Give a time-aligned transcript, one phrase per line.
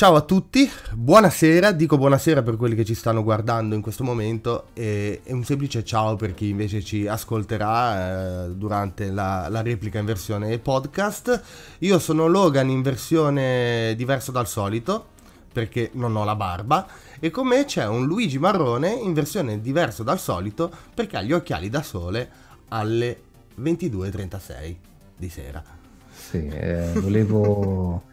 [0.00, 4.68] Ciao a tutti, buonasera, dico buonasera per quelli che ci stanno guardando in questo momento
[4.72, 9.98] e, e un semplice ciao per chi invece ci ascolterà eh, durante la, la, replica
[9.98, 11.42] in versione podcast.
[11.80, 15.08] Io sono Logan in versione diversa dal solito
[15.52, 16.86] perché non ho la barba
[17.18, 21.32] e con me c'è un Luigi Marrone in versione diversa dal solito perché ha gli
[21.32, 22.30] occhiali da sole
[22.68, 23.20] alle
[23.60, 24.76] 22.36
[25.14, 25.62] di sera.
[26.10, 28.08] Sì, eh, volevo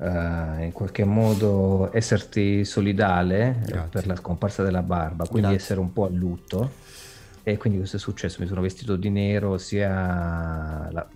[0.00, 3.88] uh, in qualche modo esserti solidale eh, Grazie.
[3.90, 5.56] per la scomparsa della barba, quindi Grazie.
[5.56, 6.88] essere un po' a lutto.
[7.42, 11.08] E quindi questo è successo, mi sono vestito di nero sia la,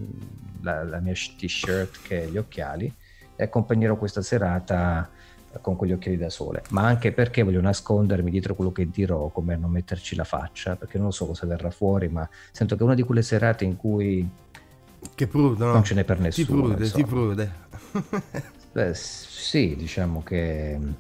[0.63, 2.93] la, la mia t-shirt che gli occhiali
[3.37, 5.09] e accompagnerò questa serata
[5.61, 9.55] con quegli occhiali da sole, ma anche perché voglio nascondermi dietro quello che dirò, come
[9.55, 12.95] non metterci la faccia, perché non so cosa verrà fuori, ma sento che è una
[12.95, 14.29] di quelle serate in cui
[15.15, 15.73] che prude, no?
[15.73, 16.47] non ce n'è per nessuno.
[16.47, 17.53] Ti prude, ti prude.
[18.75, 20.91] Beh, sì, diciamo che mm,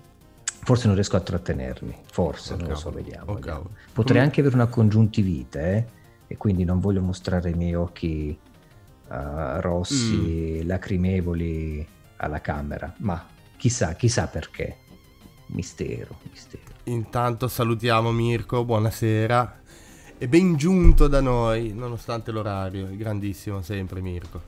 [0.62, 2.72] forse non riesco a trattenermi, forse, oh, non cavolo.
[2.72, 3.30] lo so, vediamo.
[3.32, 3.70] Oh, vediamo.
[3.92, 5.84] Potrei anche avere una congiuntivite eh?
[6.28, 8.38] e quindi non voglio mostrare i miei occhi
[9.08, 9.14] uh,
[9.58, 10.68] rossi, mm.
[10.68, 11.84] lacrimevoli
[12.18, 14.76] alla camera, ma chissà, chissà perché.
[15.46, 16.62] Mistero, mistero.
[16.84, 19.62] Intanto salutiamo Mirko, buonasera.
[20.16, 24.40] E ben giunto da noi, nonostante l'orario, grandissimo sempre Mirko.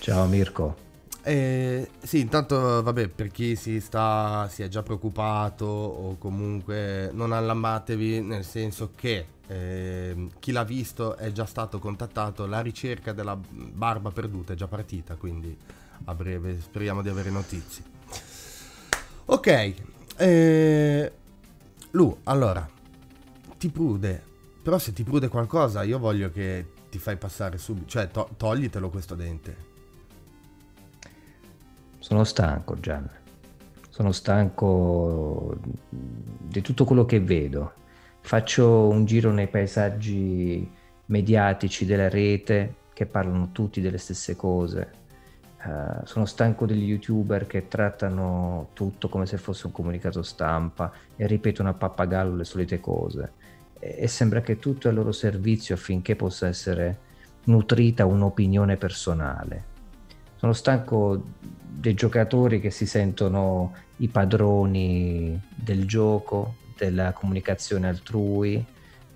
[0.00, 0.83] Ciao Mirko.
[1.26, 7.32] Eh, sì, intanto, vabbè, per chi si, sta, si è già preoccupato o comunque non
[7.32, 13.36] allambatevi, nel senso che eh, chi l'ha visto è già stato contattato, la ricerca della
[13.36, 15.56] barba perduta è già partita, quindi
[16.04, 17.82] a breve speriamo di avere notizie.
[19.24, 19.74] Ok,
[20.18, 21.12] eh,
[21.92, 22.68] Lu, allora,
[23.56, 24.22] ti prude,
[24.62, 28.90] però se ti prude qualcosa io voglio che ti fai passare subito, cioè to- toglitelo
[28.90, 29.72] questo dente
[32.04, 33.08] sono stanco, Gian.
[33.88, 35.56] Sono stanco
[35.88, 37.72] di tutto quello che vedo.
[38.20, 40.70] Faccio un giro nei paesaggi
[41.06, 44.90] mediatici della rete che parlano tutti delle stesse cose.
[45.64, 51.26] Uh, sono stanco degli youtuber che trattano tutto come se fosse un comunicato stampa e
[51.26, 53.32] ripetono a pappagallo le solite cose.
[53.78, 56.98] E, e sembra che tutto è a loro servizio affinché possa essere
[57.44, 59.72] nutrita un'opinione personale.
[60.36, 61.22] Sono stanco
[61.76, 68.64] dei giocatori che si sentono i padroni del gioco, della comunicazione altrui,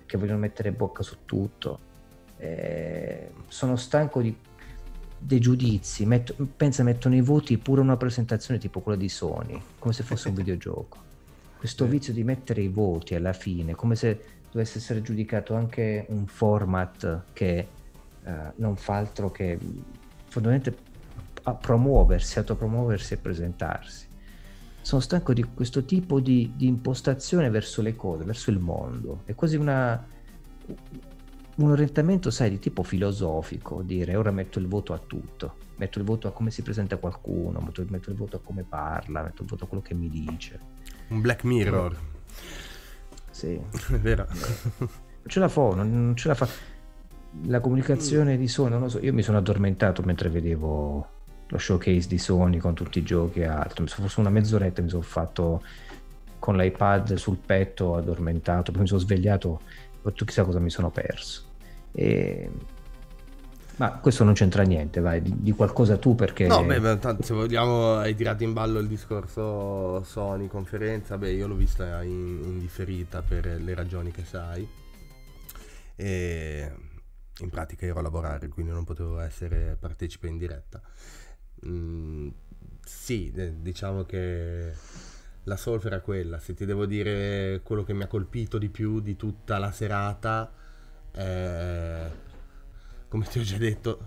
[0.05, 1.87] che vogliono mettere bocca su tutto.
[2.37, 4.35] Eh, sono stanco di,
[5.17, 9.93] dei giudizi, metto, pensa mettono i voti pure una presentazione tipo quella di Sony, come
[9.93, 11.07] se fosse un videogioco.
[11.57, 16.25] Questo vizio di mettere i voti alla fine, come se dovesse essere giudicato anche un
[16.25, 17.67] format che
[18.23, 19.57] uh, non fa altro che
[20.27, 20.88] fondamentalmente
[21.49, 24.07] a promuoversi, autopromuoversi e presentarsi.
[24.81, 29.21] Sono stanco di questo tipo di, di impostazione verso le cose, verso il mondo.
[29.25, 30.03] È quasi una,
[31.55, 36.05] un orientamento, sai, di tipo filosofico, dire ora metto il voto a tutto, metto il
[36.05, 39.49] voto a come si presenta qualcuno, metto, metto il voto a come parla, metto il
[39.49, 40.59] voto a quello che mi dice.
[41.09, 41.97] Un Black Mirror.
[43.29, 43.59] Sì.
[43.91, 44.25] È vero.
[44.29, 46.47] Non ce la fa, non, non ce la fa.
[47.43, 51.17] La comunicazione di Sony, non lo so, io mi sono addormentato mentre vedevo
[51.49, 53.83] lo showcase di Sony con tutti i giochi e altro.
[53.83, 55.63] Mi sono forse una mezz'oretta mi sono fatto
[56.39, 59.61] con l'iPad sul petto addormentato, poi mi sono svegliato
[60.03, 61.43] e tu chissà cosa mi sono perso.
[61.91, 62.49] E...
[63.77, 66.47] Ma questo non c'entra niente, vai, di, di qualcosa tu perché...
[66.47, 71.47] No, beh, tanto se vogliamo hai tirato in ballo il discorso Sony conferenza, beh io
[71.47, 74.67] l'ho vista in, in differita per le ragioni che sai.
[75.95, 76.71] E
[77.39, 80.81] in pratica ero a lavorare, quindi non potevo essere partecipe in diretta.
[81.67, 82.29] Mm,
[82.83, 84.73] sì, diciamo che
[85.43, 86.39] la solfa era quella.
[86.39, 90.51] Se ti devo dire quello che mi ha colpito di più di tutta la serata,
[91.11, 92.09] è,
[93.07, 94.05] come ti ho già detto,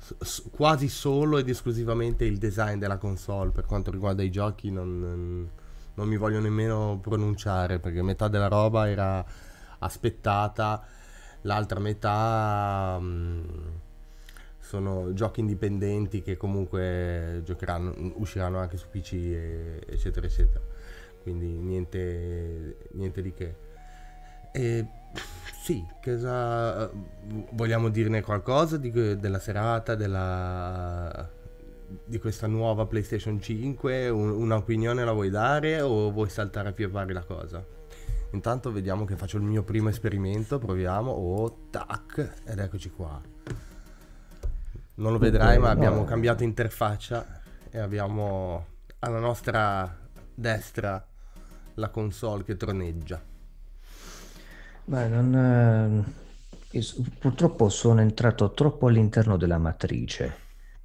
[0.50, 3.50] quasi solo ed esclusivamente il design della console.
[3.50, 5.50] Per quanto riguarda i giochi, non,
[5.94, 9.25] non mi voglio nemmeno pronunciare perché metà della roba era
[9.78, 10.84] aspettata,
[11.43, 12.98] l'altra metà.
[13.00, 13.81] Mh, mm,
[14.72, 19.12] sono giochi indipendenti che comunque giocheranno, usciranno anche su PC
[19.86, 20.64] eccetera eccetera.
[21.20, 23.54] Quindi niente, niente di che.
[24.50, 24.86] E
[25.62, 26.90] sì cosa
[27.50, 31.28] vogliamo dirne qualcosa di, della serata della,
[32.06, 36.90] di questa nuova PlayStation 5 Un, un'opinione la vuoi dare o vuoi saltare a più
[36.90, 37.62] pari la cosa?
[38.30, 41.10] Intanto vediamo che faccio il mio primo esperimento proviamo.
[41.10, 43.31] Oh tac ed eccoci qua
[44.94, 47.41] non lo vedrai, ma abbiamo cambiato interfaccia
[47.71, 48.67] e abbiamo
[48.99, 49.99] alla nostra
[50.35, 51.05] destra
[51.75, 53.21] la console che troneggia?
[54.85, 56.05] Beh, non,
[56.73, 56.83] eh,
[57.19, 60.41] purtroppo sono entrato troppo all'interno della matrice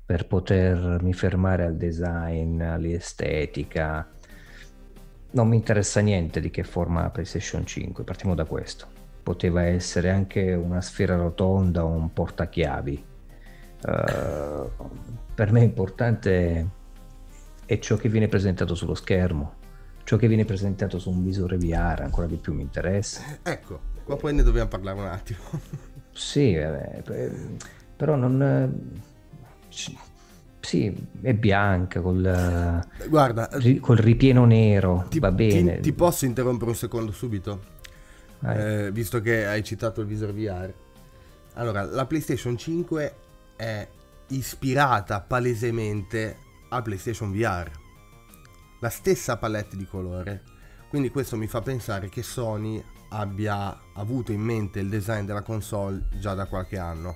[0.05, 4.07] per potermi fermare al design, all'estetica.
[5.31, 8.87] Non mi interessa niente di che forma la PlayStation 5, partiamo da questo.
[9.21, 13.06] Poteva essere anche una sfera rotonda o un portachiavi.
[13.87, 14.69] Uh,
[15.33, 16.67] per me importante
[17.65, 19.65] è ciò che viene presentato sullo schermo
[20.07, 23.21] ciò che viene presentato su un visore VR ancora di più mi interessa.
[23.43, 25.39] Ecco, qua poi ne dobbiamo parlare un attimo.
[26.13, 27.03] sì, vabbè,
[27.93, 29.03] però non...
[30.61, 33.49] Sì, è bianca col, Guarda,
[33.81, 35.75] col ripieno nero, ti, va bene.
[35.75, 37.75] Ti, ti, posso interrompere un secondo subito?
[38.45, 40.73] Eh, visto che hai citato il visor VR.
[41.55, 43.15] Allora, la PlayStation 5
[43.57, 43.85] è
[44.27, 46.37] ispirata palesemente
[46.69, 47.85] al PlayStation VR
[48.79, 50.43] la stessa palette di colore.
[50.89, 56.07] Quindi questo mi fa pensare che Sony abbia avuto in mente il design della console
[56.19, 57.15] già da qualche anno.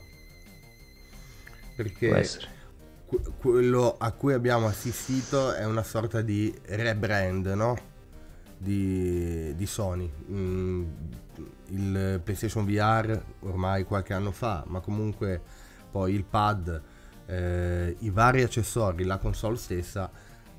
[1.75, 2.27] Perché
[3.05, 7.89] que- quello a cui abbiamo assistito è una sorta di rebrand, no?
[8.57, 10.11] Di, di Sony.
[10.29, 10.85] Mm,
[11.67, 15.41] il PlayStation VR ormai qualche anno fa, ma comunque
[15.91, 16.81] poi il pad,
[17.25, 20.09] eh, i vari accessori, la console stessa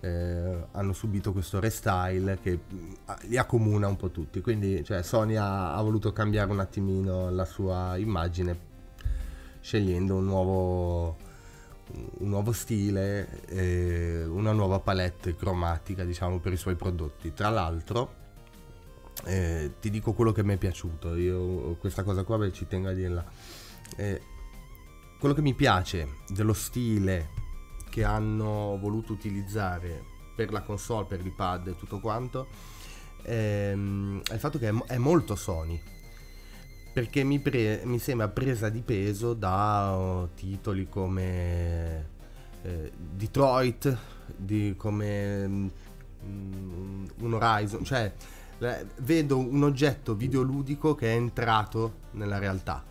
[0.05, 2.93] eh, hanno subito questo restyle che mm,
[3.29, 4.41] li accomuna un po' tutti.
[4.41, 8.71] Quindi cioè, Sony ha, ha, voluto cambiare un attimino la sua immagine
[9.61, 11.17] scegliendo un nuovo,
[12.19, 17.33] un nuovo stile, eh, una nuova palette cromatica diciamo per i suoi prodotti.
[17.33, 18.21] Tra l'altro
[19.25, 22.89] eh, ti dico quello che mi è piaciuto, io questa cosa qua beh, ci tengo
[22.89, 23.25] a dirla.
[23.97, 24.21] Eh,
[25.23, 27.29] quello che mi piace dello stile
[27.91, 30.03] che hanno voluto utilizzare
[30.35, 32.49] per la console, per il pad e tutto quanto,
[33.23, 35.81] ehm, è il fatto che è, è molto Sony.
[36.93, 42.09] Perché mi, pre- mi, sembra presa di peso da oh, titoli come
[42.63, 43.97] eh, Detroit,
[44.35, 48.13] di, come mm, un Horizon, cioè
[48.97, 52.91] vedo un oggetto videoludico che è entrato nella realtà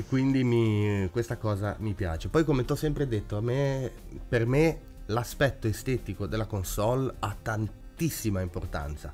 [0.00, 2.28] e quindi mi, questa cosa mi piace.
[2.28, 3.92] Poi come ti ho sempre detto, me,
[4.26, 9.12] per me l'aspetto estetico della console ha tantissima importanza,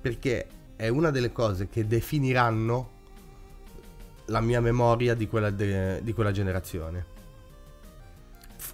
[0.00, 2.94] perché è una delle cose che definiranno
[4.26, 7.14] la mia memoria di quella, de, di quella generazione.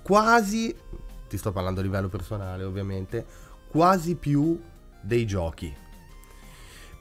[0.00, 0.75] Quasi,
[1.29, 3.26] ti sto parlando a livello personale ovviamente,
[3.69, 4.59] quasi più
[5.03, 5.76] dei giochi.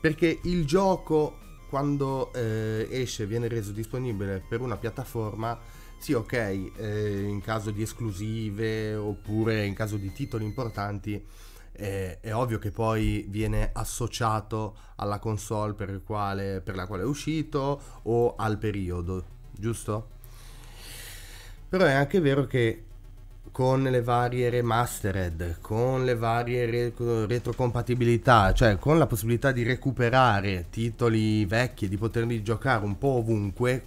[0.02, 1.38] Perché il gioco
[1.72, 5.58] quando eh, esce viene reso disponibile per una piattaforma,
[5.98, 11.26] sì ok, eh, in caso di esclusive oppure in caso di titoli importanti,
[11.72, 17.06] eh, è ovvio che poi viene associato alla console per, quale, per la quale è
[17.06, 20.10] uscito o al periodo, giusto?
[21.70, 22.84] Però è anche vero che
[23.52, 26.94] con le varie remastered, con le varie re-
[27.28, 33.18] retrocompatibilità, cioè con la possibilità di recuperare titoli vecchi e di poterli giocare un po'
[33.18, 33.84] ovunque,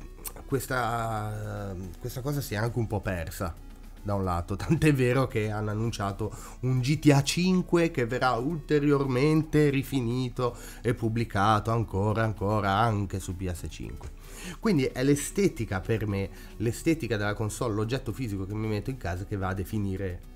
[0.47, 3.55] questa, questa cosa si è anche un po' persa
[4.03, 6.31] da un lato, tant'è vero che hanno annunciato
[6.61, 14.14] un GTA 5 che verrà ulteriormente rifinito e pubblicato ancora ancora anche su PS5.
[14.61, 19.25] Quindi è l'estetica per me, l'estetica della console, l'oggetto fisico che mi metto in casa
[19.25, 20.33] che va a definire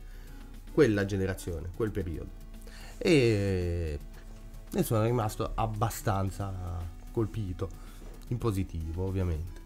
[0.72, 2.30] quella generazione, quel periodo.
[2.98, 3.98] E
[4.70, 6.52] ne sono rimasto abbastanza
[7.12, 7.68] colpito,
[8.28, 9.60] in positivo ovviamente.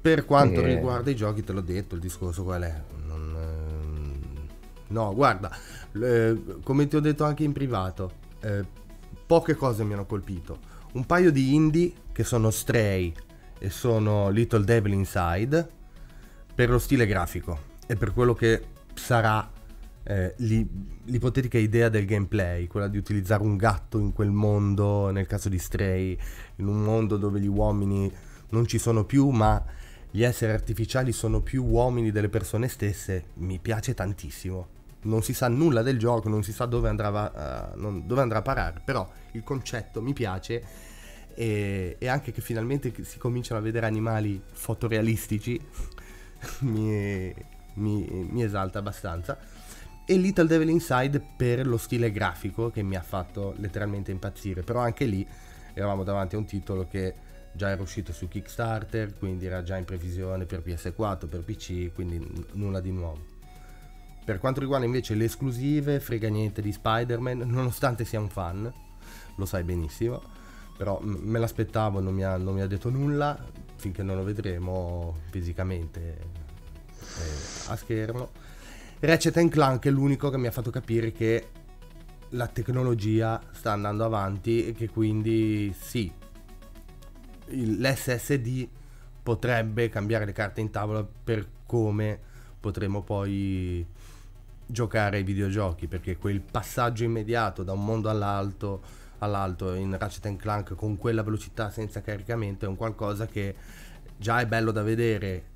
[0.00, 0.74] Per quanto e...
[0.74, 2.82] riguarda i giochi, te l'ho detto, il discorso qual è?
[3.06, 4.48] Non, ehm...
[4.88, 5.50] No, guarda,
[5.92, 8.64] eh, come ti ho detto anche in privato, eh,
[9.26, 13.12] poche cose mi hanno colpito un paio di indie che sono Stray
[13.58, 15.68] e sono Little Devil Inside
[16.54, 18.62] per lo stile grafico e per quello che
[18.94, 19.50] sarà
[20.04, 25.48] eh, l'ipotetica idea del gameplay, quella di utilizzare un gatto in quel mondo, nel caso
[25.48, 26.16] di Stray,
[26.56, 28.10] in un mondo dove gli uomini
[28.50, 29.62] non ci sono più, ma
[30.10, 34.68] gli esseri artificiali sono più uomini delle persone stesse, mi piace tantissimo.
[35.04, 38.38] Non si sa nulla del gioco, non si sa dove andrà, uh, non, dove andrà
[38.38, 40.62] a parare, però il concetto mi piace
[41.34, 45.60] e, e anche che finalmente si cominciano a vedere animali fotorealistici
[46.60, 47.34] mi,
[47.74, 49.38] mi, mi esalta abbastanza.
[50.06, 54.80] E Little Devil Inside per lo stile grafico che mi ha fatto letteralmente impazzire però
[54.80, 55.26] anche lì
[55.72, 57.14] eravamo davanti a un titolo che
[57.52, 62.18] già era uscito su Kickstarter quindi era già in previsione per PS4 per PC quindi
[62.18, 63.33] n- nulla di nuovo
[64.24, 68.72] Per quanto riguarda invece le esclusive, frega niente di Spider-Man, nonostante sia un fan,
[69.36, 70.22] lo sai benissimo,
[70.76, 73.38] però me l'aspettavo, non mi ha, non mi ha detto nulla,
[73.76, 76.16] finché non lo vedremo fisicamente
[76.98, 78.30] eh, a schermo.
[79.00, 81.48] Ratchet Clank è l'unico che mi ha fatto capire che
[82.30, 86.10] la tecnologia sta andando avanti e che quindi sì,
[87.48, 88.66] l'SSD
[89.22, 92.18] potrebbe cambiare le carte in tavola per come
[92.58, 93.86] potremo poi
[94.66, 98.82] giocare ai videogiochi perché quel passaggio immediato da un mondo all'alto,
[99.18, 103.54] all'alto in Ratchet Clank con quella velocità senza caricamento è un qualcosa che
[104.16, 105.52] già è bello da vedere.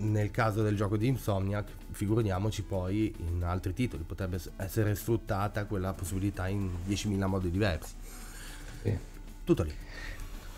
[0.00, 5.92] Nel caso del gioco di Insomniac figuriamoci poi in altri titoli potrebbe essere sfruttata quella
[5.92, 7.94] possibilità in 10.000 modi diversi.
[8.82, 8.98] Sì.
[9.44, 9.74] tutto lì.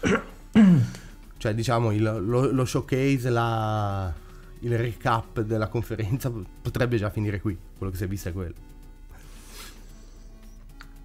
[1.42, 4.14] Cioè diciamo il, lo, lo showcase la,
[4.62, 8.54] il recap della conferenza potrebbe già finire qui, quello che si è visto è quello.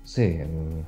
[0.04, 0.80] Sì, mm.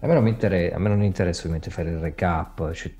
[0.00, 2.92] a me non, interessa, a me non interessa ovviamente fare il recap, cioè,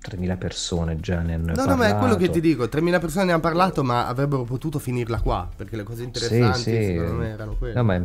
[0.00, 1.70] 3.000 persone già ne hanno no, parlato.
[1.70, 4.78] No, ma è quello che ti dico, 3.000 persone ne hanno parlato, ma avrebbero potuto
[4.78, 6.84] finirla qua, perché le cose interessanti sì, sì.
[6.84, 7.74] secondo me erano quelle.
[7.74, 8.02] No, ma...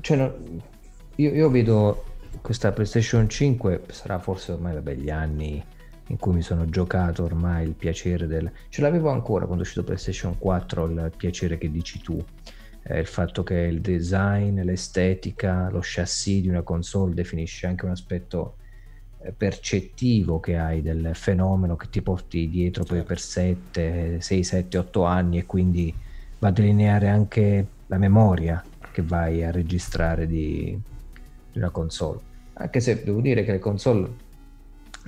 [0.00, 0.34] Cioè, no,
[1.16, 2.04] io, io, vedo
[2.42, 5.64] questa PlayStation 5, sarà forse ormai vabbè, gli anni
[6.08, 8.50] in cui mi sono giocato ormai il piacere del...
[8.68, 12.22] Ce l'avevo ancora quando è uscito PlayStation 4, il piacere che dici tu,
[12.82, 17.90] eh, il fatto che il design, l'estetica, lo chassis di una console definisce anche un
[17.90, 18.56] aspetto
[19.18, 24.78] eh, percettivo che hai del fenomeno che ti porti dietro poi per 7, 6, 7,
[24.78, 25.92] 8 anni e quindi
[26.38, 30.78] va a delineare anche la memoria che vai a registrare di,
[31.52, 32.20] di una console.
[32.54, 34.24] Anche se devo dire che le console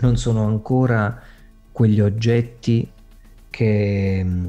[0.00, 1.21] non sono ancora
[1.73, 2.90] quegli oggetti
[3.50, 4.47] che mm,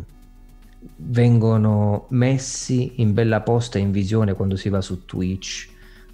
[0.98, 5.70] vengono messi in bella posta in visione quando si va su Twitch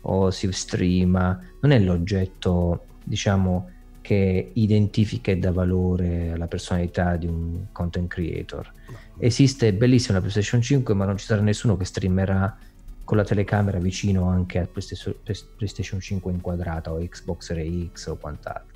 [0.07, 3.69] o si streama, non è l'oggetto, diciamo,
[4.01, 8.71] che identifica e dà valore alla personalità di un content creator.
[9.17, 12.55] Esiste bellissima la PlayStation 5, ma non ci sarà nessuno che streamerà
[13.03, 18.74] con la telecamera vicino anche a PlayStation 5 inquadrata o Xbox Series X o quant'altro.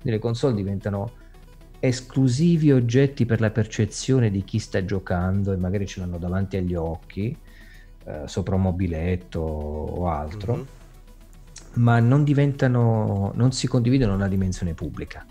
[0.00, 1.10] Quindi le console diventano
[1.80, 6.74] esclusivi oggetti per la percezione di chi sta giocando e magari ce l'hanno davanti agli
[6.74, 7.36] occhi,
[8.04, 10.64] eh, sopra un mobiletto o altro, mm-hmm.
[11.74, 15.24] ma non diventano, non si condividono una dimensione pubblica.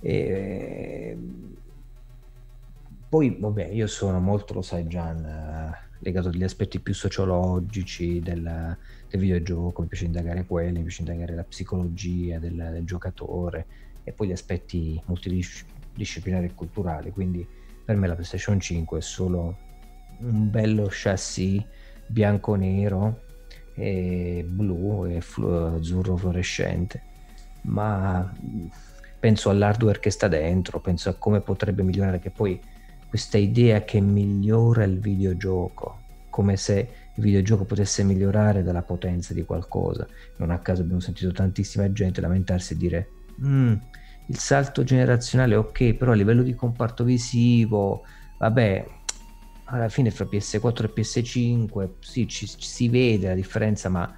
[0.00, 1.18] E...
[3.08, 8.76] Poi, vabbè, io sono molto, lo sai Gian, eh, legato agli aspetti più sociologici del,
[9.10, 13.66] del videogioco, mi piace indagare quelli, mi piace indagare la psicologia del, del giocatore
[14.04, 17.10] e poi gli aspetti multidisciplinari e culturali.
[17.10, 17.46] Quindi
[17.84, 19.56] per me la PlayStation 5 è solo
[20.18, 21.62] un bello chassis
[22.06, 23.22] bianco-nero
[23.74, 27.02] e blu e flu- azzurro fluorescente,
[27.62, 28.32] ma
[29.18, 32.60] penso all'hardware che sta dentro, penso a come potrebbe migliorare, che poi
[33.08, 35.98] questa idea che migliora il videogioco,
[36.30, 36.88] come se
[37.20, 40.06] il videogioco potesse migliorare dalla potenza di qualcosa.
[40.36, 43.08] Non a caso abbiamo sentito tantissima gente lamentarsi e dire
[43.44, 43.74] mm,
[44.26, 48.04] il salto generazionale ok, però a livello di comparto visivo,
[48.38, 48.86] vabbè,
[49.64, 54.16] alla fine fra PS4 e PS5 sì, ci, ci si vede la differenza, ma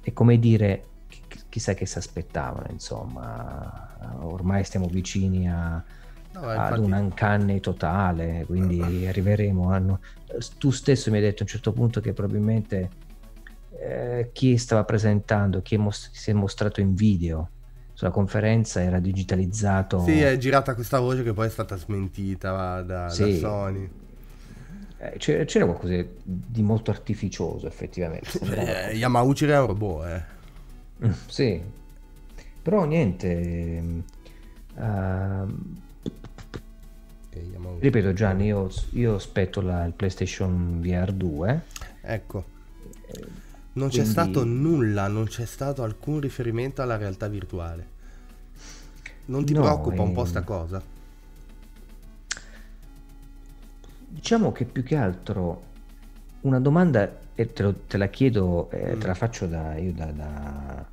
[0.00, 0.84] è come dire
[1.48, 5.82] chissà che si aspettavano, insomma, ormai stiamo vicini a,
[6.40, 9.98] no, ad un uncanny totale, quindi arriveremo a...
[10.58, 12.90] Tu stesso mi hai detto a un certo punto che probabilmente
[13.80, 17.50] eh, chi stava presentando, chi most- si è mostrato in video
[17.92, 20.00] sulla conferenza era digitalizzato.
[20.00, 23.32] Sì, è girata questa voce che poi è stata smentita da, sì.
[23.32, 23.90] da Sony.
[24.98, 28.38] Eh, c'era, c'era, qualcosa di molto artificioso effettivamente.
[28.90, 31.06] Eh, Yamauchi era un robot, eh.
[31.06, 31.60] Mm, sì,
[32.62, 34.04] però niente.
[34.74, 35.76] Uh,
[37.78, 41.62] Ripeto Gianni, io, io aspetto la, il PlayStation VR 2.
[42.02, 42.44] Ecco.
[43.74, 43.98] Non Quindi...
[43.98, 47.96] c'è stato nulla, non c'è stato alcun riferimento alla realtà virtuale.
[49.26, 50.82] Non ti no, preoccupa un po' sta cosa?
[54.08, 55.62] Diciamo che più che altro
[56.40, 59.00] una domanda, e te, lo, te la chiedo, eh, mm.
[59.00, 60.86] te la faccio da, io da, da,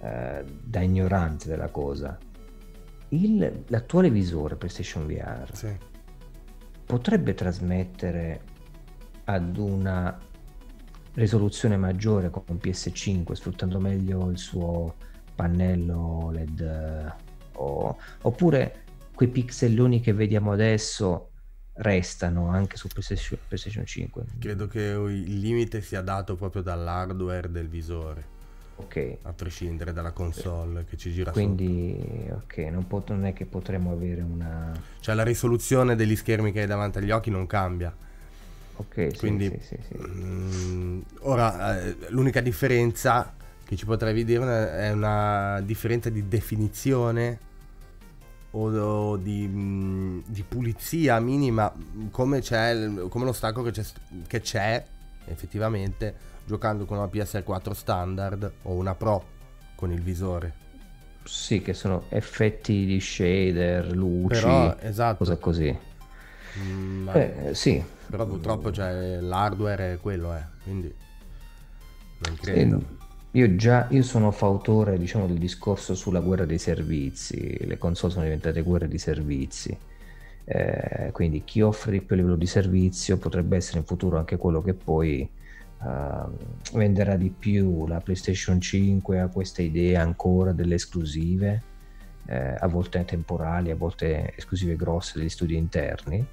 [0.00, 2.18] eh, da ignorante della cosa
[3.10, 5.76] il, l'attuale visore PlayStation VR sì.
[6.84, 8.42] potrebbe trasmettere
[9.24, 10.18] ad una
[11.14, 14.94] risoluzione maggiore con PS5 sfruttando meglio il suo
[15.34, 17.14] pannello LED
[17.54, 21.30] o, oppure quei pixelloni che vediamo adesso
[21.74, 24.24] restano anche su PlayStation, PlayStation 5.
[24.38, 28.38] Credo che il limite sia dato proprio dall'hardware del visore.
[28.84, 29.18] Ok.
[29.22, 31.96] A prescindere dalla console che ci gira Quindi,
[32.28, 32.42] sotto.
[32.44, 34.72] ok, non, pot- non è che potremmo avere una...
[35.00, 37.94] Cioè la risoluzione degli schermi che hai davanti agli occhi non cambia.
[38.76, 43.34] Ok, Quindi, sì, sì, sì, mh, mm, ora eh, l'unica differenza
[43.64, 47.38] che ci potrei dire è una differenza di definizione
[48.52, 51.70] o di, mm, di pulizia minima
[52.10, 53.84] come, c'è, come lo stacco che c'è,
[54.26, 54.84] che c'è
[55.26, 59.24] effettivamente giocando con una PS4 standard o una Pro
[59.74, 60.54] con il visore.
[61.24, 65.18] Sì, che sono effetti di shader, luci, Però, esatto.
[65.18, 65.78] cose così.
[66.58, 67.82] Mm, eh, sì.
[68.08, 70.92] Però purtroppo cioè, l'hardware è quello, eh, quindi
[72.26, 72.78] non credo.
[72.78, 78.12] Sì, io già io sono fautore diciamo, del discorso sulla guerra dei servizi, le console
[78.12, 79.76] sono diventate guerre di servizi.
[80.44, 84.60] Eh, quindi chi offre di più livello di servizio potrebbe essere in futuro anche quello
[84.62, 85.28] che poi
[85.82, 87.86] uh, venderà di più.
[87.86, 91.62] La PlayStation 5 ha questa idea ancora delle esclusive,
[92.26, 96.26] eh, a volte temporali, a volte esclusive grosse degli studi interni.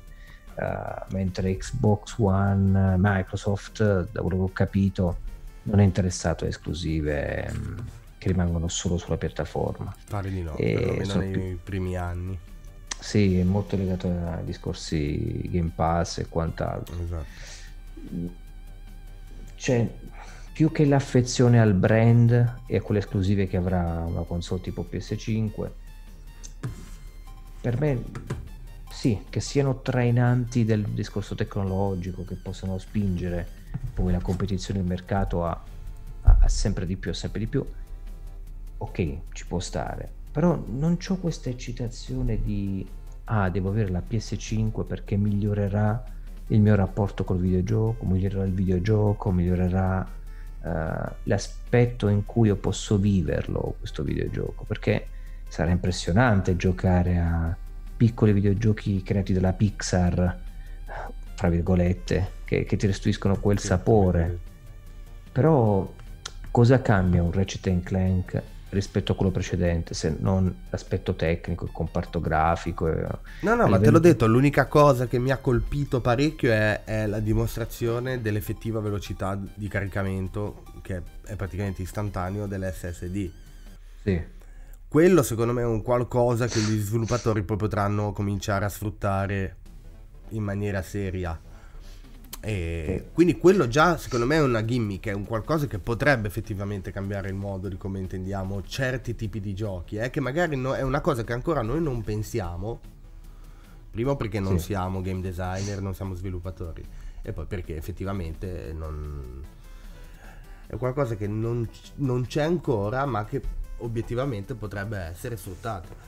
[0.57, 5.17] Uh, mentre Xbox One, Microsoft, da quello che ho capito,
[5.63, 7.77] non è interessato a esclusive mm,
[8.17, 9.95] che rimangono solo sulla piattaforma.
[10.09, 11.59] Pare di no, e perlomeno nei più...
[11.61, 12.39] primi anni.
[12.99, 16.95] Sì, è molto legato ai discorsi Game Pass e quant'altro.
[17.03, 18.45] Esatto
[19.57, 19.89] cioè
[20.53, 25.69] più che l'affezione al brand e a quelle esclusive che avrà una console tipo PS5
[27.61, 28.03] per me
[28.89, 33.45] sì che siano trainanti del discorso tecnologico che possano spingere
[33.93, 35.61] poi la competizione del mercato a,
[36.23, 37.65] a, a sempre di più a sempre di più
[38.77, 40.09] ok ci può stare.
[40.31, 42.85] Però non ho questa eccitazione di
[43.25, 46.03] ah devo avere la PS5 perché migliorerà
[46.47, 50.07] il mio rapporto col videogioco, migliorerà il videogioco, migliorerà
[50.61, 50.67] uh,
[51.23, 55.07] l'aspetto in cui io posso viverlo questo videogioco, perché
[55.47, 57.55] sarà impressionante giocare a
[57.97, 60.39] piccoli videogiochi creati dalla Pixar,
[61.33, 64.39] fra virgolette, che, che ti restituiscono quel sapore.
[65.31, 65.93] Però
[66.49, 72.19] cosa cambia un Ratchet Clank rispetto a quello precedente, se non l'aspetto tecnico, il comparto
[72.19, 72.87] grafico.
[72.87, 73.07] E,
[73.41, 77.05] no, no, ma te l'ho detto, l'unica cosa che mi ha colpito parecchio è, è,
[77.05, 83.31] la dimostrazione dell'effettiva velocità di caricamento, che è praticamente istantaneo dell'SSD.
[84.03, 84.35] Sì.
[84.87, 89.57] Quello secondo me è un qualcosa che gli sviluppatori poi potranno cominciare a sfruttare
[90.29, 91.37] in maniera seria
[92.39, 96.91] e quindi quello già secondo me è una gimmick, è un qualcosa che potrebbe effettivamente
[96.91, 100.81] cambiare il modo di come intendiamo certi tipi di giochi, eh, che magari no, è
[100.81, 102.79] una cosa che ancora noi non pensiamo,
[103.89, 104.65] primo perché non sì.
[104.65, 106.85] siamo game designer, non siamo sviluppatori,
[107.21, 109.43] e poi perché effettivamente non...
[110.67, 113.41] è qualcosa che non, non c'è ancora, ma che
[113.77, 116.05] obiettivamente potrebbe essere sfruttato.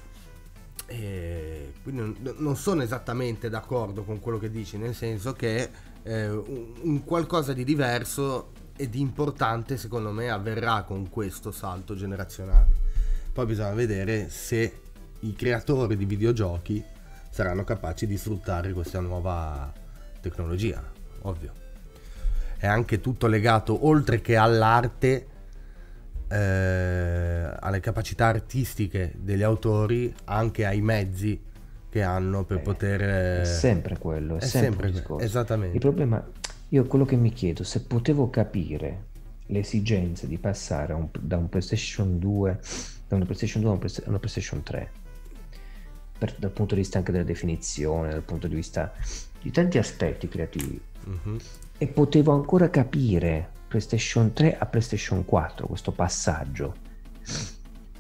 [0.86, 5.70] E quindi non sono esattamente d'accordo con quello che dici, nel senso che
[6.10, 12.88] eh, un, qualcosa di diverso e di importante secondo me avverrà con questo salto generazionale.
[13.32, 14.82] Poi bisogna vedere se
[15.20, 16.84] i creatori di videogiochi
[17.30, 19.72] saranno capaci di sfruttare questa nuova
[20.20, 20.84] tecnologia,
[21.22, 21.54] ovvio.
[22.58, 25.28] È anche tutto legato, oltre che all'arte,
[26.28, 31.40] eh, alle capacità artistiche degli autori, anche ai mezzi
[31.90, 33.02] che hanno per eh, poter...
[33.42, 35.76] È sempre quello, è, è sempre, sempre quello, esattamente.
[35.76, 36.26] Il problema,
[36.70, 39.08] io quello che mi chiedo, se potevo capire
[39.48, 42.60] le esigenze di passare un, da un PlayStation 2,
[43.08, 44.92] da una PlayStation 2 a una PlayStation 3,
[46.20, 48.94] per, dal punto di vista anche della definizione, dal punto di vista
[49.42, 51.38] di tanti aspetti creativi, mm-hmm.
[51.78, 56.76] e potevo ancora capire PlayStation 3 a PlayStation 4, questo passaggio.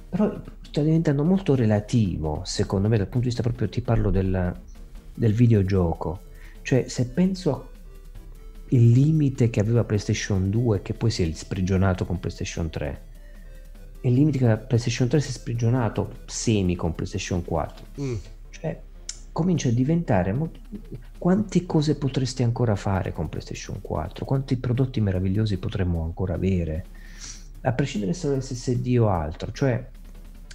[0.09, 4.55] Però sta diventando molto relativo, secondo me, dal punto di vista proprio, ti parlo del,
[5.15, 6.21] del videogioco.
[6.61, 7.69] Cioè, se penso
[8.71, 13.01] al limite che aveva PlayStation 2, che poi si è sprigionato con PlayStation 3,
[14.01, 18.15] e il limite che PlayStation 3 si è sprigionato semi con PlayStation 4, mm.
[18.51, 18.79] cioè
[19.31, 20.59] comincia a diventare molto...
[21.17, 26.85] quante cose potresti ancora fare con PlayStation 4 quanti prodotti meravigliosi potremmo ancora avere
[27.61, 29.87] a prescindere se l'SSD o altro cioè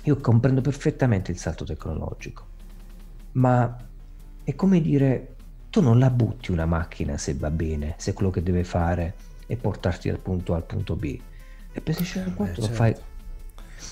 [0.05, 2.47] io comprendo perfettamente il salto tecnologico,
[3.33, 3.77] ma
[4.43, 5.35] è come dire,
[5.71, 9.15] tu non la butti una macchina se va bene, se quello che deve fare
[9.47, 11.19] è portarti dal punto A al punto B.
[11.73, 12.61] E PlayStation 4 eh, certo.
[12.61, 12.95] lo, fai,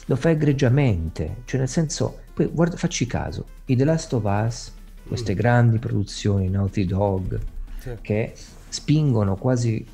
[0.07, 4.73] lo fai egregiamente, cioè nel senso, poi guarda, facci caso, i The Last of Us
[5.07, 5.37] queste mm.
[5.37, 7.39] grandi produzioni, Naughty Dog,
[7.79, 7.91] sì.
[8.01, 8.35] che
[8.69, 9.85] spingono quasi,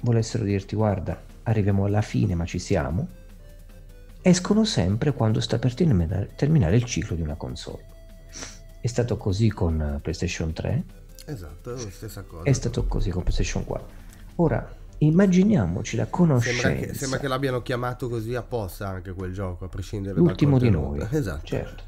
[0.00, 3.06] volessero dirti guarda, arriviamo alla fine ma ci siamo,
[4.26, 7.84] escono sempre quando sta per terminare, il ciclo di una console.
[8.80, 10.84] È stato così con PlayStation 3.
[11.26, 12.44] Esatto, è la stessa cosa.
[12.44, 13.86] È stato così con PlayStation 4.
[14.36, 16.68] Ora, immaginiamoci la conoscenza.
[16.68, 20.70] Sembra che, sembra che, l'abbiano chiamato così apposta anche quel gioco, a prescindere L'ultimo di
[20.70, 21.04] noi.
[21.12, 21.44] Esatto.
[21.46, 21.82] Certo.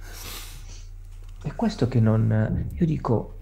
[1.42, 2.68] È questo che non...
[2.70, 3.38] Io dico,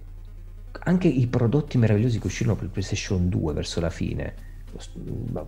[0.85, 4.54] anche i prodotti meravigliosi che uscirono per PlayStation 2 verso la fine,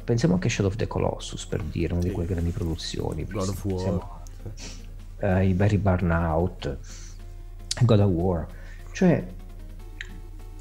[0.04, 2.08] pensiamo anche a Shadow of the Colossus per dire, una sì.
[2.08, 3.24] di quelle grandi produzioni.
[3.24, 4.20] God of War.
[5.18, 6.78] Uh, I vari Burnout,
[7.82, 8.46] God of War.
[8.92, 9.26] Cioè,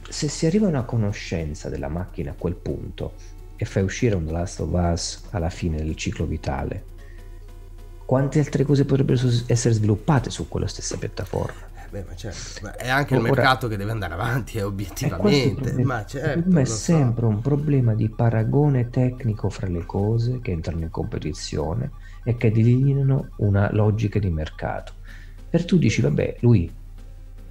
[0.07, 3.13] se si arriva a una conoscenza della macchina a quel punto
[3.55, 6.93] e fai uscire un The Last of Us alla fine del ciclo vitale,
[8.05, 11.73] quante altre cose potrebbero essere sviluppate su quella stessa piattaforma?
[11.95, 15.83] Eh, beh, ma certo, è anche il mercato che deve andare avanti, eh, obiettivamente.
[15.83, 17.27] Ma certo, è sempre so.
[17.27, 21.91] un problema di paragone tecnico fra le cose che entrano in competizione
[22.23, 24.93] e che delineano una logica di mercato.
[25.49, 26.69] Per tu dici, vabbè, lui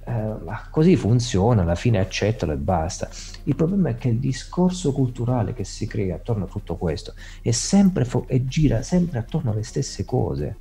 [0.07, 0.35] eh,
[0.69, 3.09] così funziona, alla fine accettalo e basta.
[3.45, 7.51] Il problema è che il discorso culturale che si crea attorno a tutto questo è
[7.51, 10.57] sempre fo- e gira sempre attorno alle stesse cose.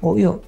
[0.00, 0.42] Oh, io,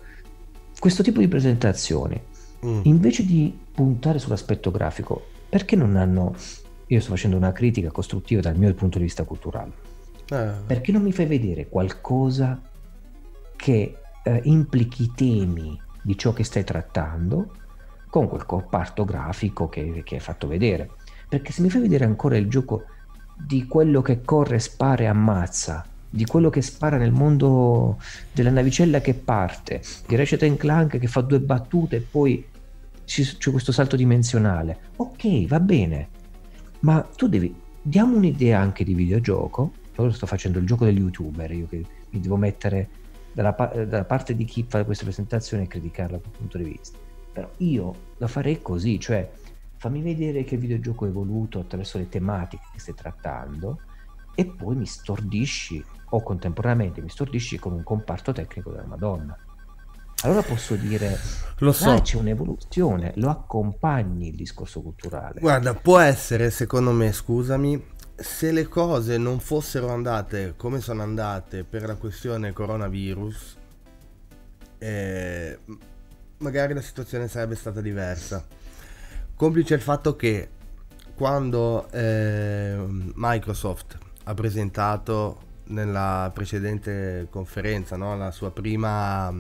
[0.79, 2.21] questo tipo di presentazioni,
[2.65, 2.81] mm.
[2.85, 6.35] invece di puntare sull'aspetto grafico, perché non hanno...
[6.87, 9.73] Io sto facendo una critica costruttiva dal mio punto di vista culturale.
[10.29, 10.51] Eh.
[10.67, 12.61] Perché non mi fai vedere qualcosa
[13.57, 17.55] che eh, implichi i temi di ciò che stai trattando
[18.11, 20.91] con quel comparto grafico che, che hai fatto vedere.
[21.29, 22.85] Perché se mi fai vedere ancora il gioco
[23.35, 27.99] di quello che corre, spara e ammazza, di quello che spara nel mondo
[28.33, 32.45] della navicella che parte, di Ratchet Clank che fa due battute e poi
[33.05, 34.91] c'è questo salto dimensionale.
[34.97, 36.09] Ok, va bene,
[36.81, 37.55] ma tu devi...
[37.85, 39.73] Diamo un'idea anche di videogioco.
[39.97, 42.89] Ora sto facendo il gioco degli youtuber, io che mi devo mettere
[43.33, 46.99] dalla, dalla parte di chi fa questa presentazione e criticarla dal punto di vista
[47.33, 49.29] però io lo farei così, cioè
[49.77, 53.81] fammi vedere che videogioco è evoluto attraverso le tematiche che stai trattando
[54.35, 59.37] e poi mi stordisci o contemporaneamente mi stordisci con un comparto tecnico della Madonna.
[60.23, 61.19] Allora posso dire,
[61.59, 61.91] lo so.
[61.91, 65.41] Ah, c'è un'evoluzione, lo accompagni il discorso culturale.
[65.41, 71.65] Guarda, può essere, secondo me, scusami, se le cose non fossero andate come sono andate
[71.65, 73.57] per la questione coronavirus,
[74.79, 75.59] eh,
[76.39, 78.47] magari la situazione sarebbe stata diversa.
[79.35, 80.49] Complice il fatto che
[81.17, 89.33] quando eh, Microsoft ha presentato nella precedente conferenza no, la sua prima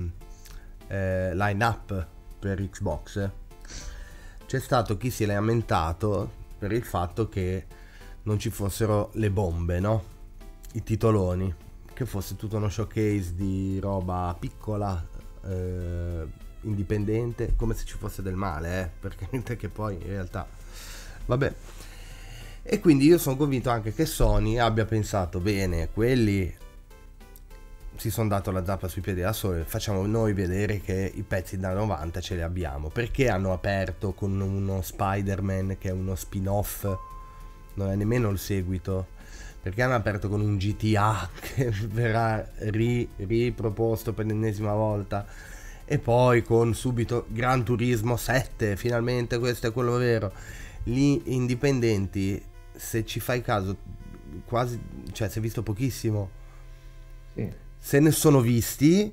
[0.92, 2.06] eh, line-up
[2.38, 3.30] per Xbox,
[4.44, 7.66] c'è stato chi si è lamentato per il fatto che
[8.24, 10.04] non ci fossero le bombe, no?
[10.72, 11.52] I titoloni,
[11.94, 15.02] che fosse tutto uno showcase di roba piccola,
[15.46, 16.26] eh,
[16.62, 20.46] indipendente, come se ci fosse del male, eh, perché niente che poi in realtà...
[21.24, 21.54] Vabbè.
[22.64, 26.54] E quindi io sono convinto anche che Sony abbia pensato bene, quelli
[28.02, 31.56] si sono dato la zappa sui piedi da soli, facciamo noi vedere che i pezzi
[31.56, 32.88] da 90 ce li abbiamo.
[32.88, 36.82] Perché hanno aperto con uno Spider-Man che è uno spin-off,
[37.74, 39.06] non è nemmeno il seguito?
[39.62, 45.24] Perché hanno aperto con un GTA che verrà ri, riproposto per l'ennesima volta?
[45.84, 50.32] e poi con subito Gran Turismo 7, finalmente questo è quello vero.
[50.82, 52.42] Gli indipendenti,
[52.74, 53.76] se ci fai caso,
[54.44, 54.80] quasi,
[55.12, 56.30] cioè si è visto pochissimo.
[57.34, 57.70] Sì.
[57.84, 59.12] Se ne sono visti,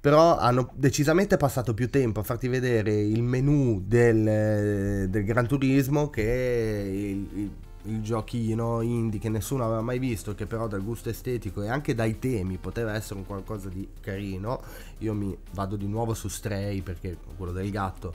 [0.00, 6.08] però hanno decisamente passato più tempo a farti vedere il menu del, del Gran Turismo
[6.08, 7.50] che il, il
[7.86, 11.94] il giochino indie che nessuno aveva mai visto, che però dal gusto estetico e anche
[11.94, 14.60] dai temi poteva essere un qualcosa di carino.
[14.98, 18.12] Io mi vado di nuovo su Stray perché quello del gatto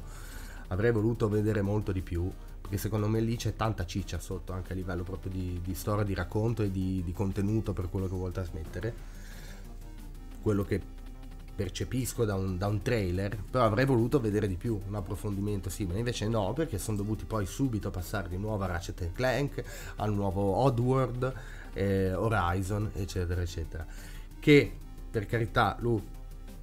[0.68, 2.30] avrei voluto vedere molto di più.
[2.60, 6.04] Perché secondo me lì c'è tanta ciccia sotto, anche a livello proprio di, di storia,
[6.04, 9.20] di racconto e di, di contenuto per quello che vuole trasmettere.
[10.42, 10.82] Quello che
[11.54, 16.00] percepisco da un, da un, trailer, però avrei voluto vedere di più, un approfondimento simile,
[16.00, 19.64] invece no, perché sono dovuti poi subito passare di nuovo a Ratchet Clank,
[19.98, 21.34] al nuovo Oddworld,
[21.74, 23.86] eh, Horizon, eccetera, eccetera.
[24.40, 24.72] Che,
[25.12, 26.02] per carità, Lu,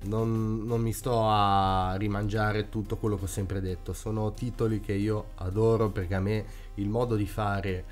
[0.05, 4.95] non, non, mi sto a rimangiare tutto quello che ho sempre detto, sono titoli che
[4.95, 7.85] io adoro perché a me il modo di fare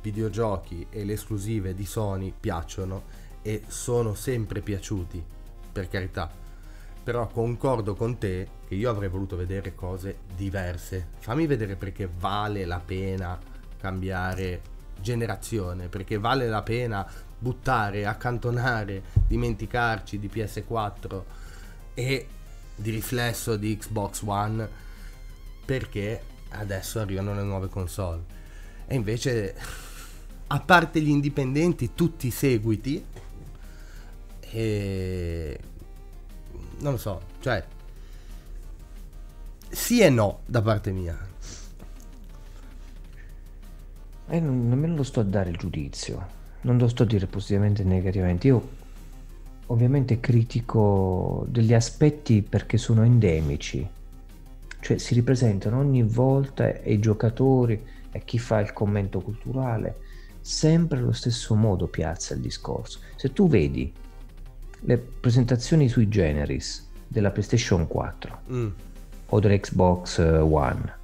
[0.00, 5.22] videogiochi e le esclusive di Sony piacciono e sono sempre piaciuti,
[5.72, 6.30] per carità
[7.02, 11.08] Però concordo con te che io avrei voluto vedere cose diverse.
[11.18, 13.38] Fammi vedere perché vale la pena
[13.78, 14.60] cambiare
[15.00, 17.06] generazione, perché vale la pena
[17.38, 21.22] buttare, accantonare, dimenticarci di PS4
[21.94, 22.26] e
[22.76, 24.68] di riflesso di Xbox One
[25.64, 28.24] perché adesso arrivano le nuove console.
[28.86, 29.54] E invece,
[30.48, 33.04] a parte gli indipendenti, tutti i seguiti,
[34.50, 35.58] e
[36.78, 37.64] non lo so, cioè
[39.68, 41.28] sì e no da parte mia.
[44.26, 46.26] E eh, non, nemmeno lo sto a dare il giudizio,
[46.62, 48.46] non lo sto a dire positivamente o negativamente.
[48.48, 48.68] Io
[49.66, 53.88] ovviamente critico degli aspetti perché sono endemici,
[54.80, 60.08] cioè si ripresentano ogni volta i giocatori e chi fa il commento culturale
[60.40, 63.00] sempre allo stesso modo piazza il discorso.
[63.14, 63.92] Se tu vedi
[64.80, 68.68] le presentazioni sui generis della PlayStation 4 mm.
[69.26, 70.98] o dell'Xbox One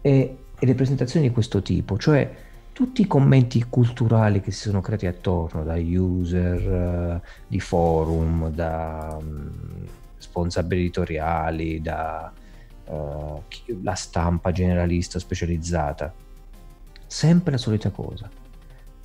[0.00, 4.80] e, e le presentazioni di questo tipo, cioè tutti i commenti culturali che si sono
[4.80, 9.50] creati attorno da user, uh, di forum, da um,
[10.16, 12.32] sponsor editoriali, da
[12.84, 13.42] uh,
[13.82, 16.14] la stampa generalista specializzata.
[17.04, 18.30] Sempre la solita cosa.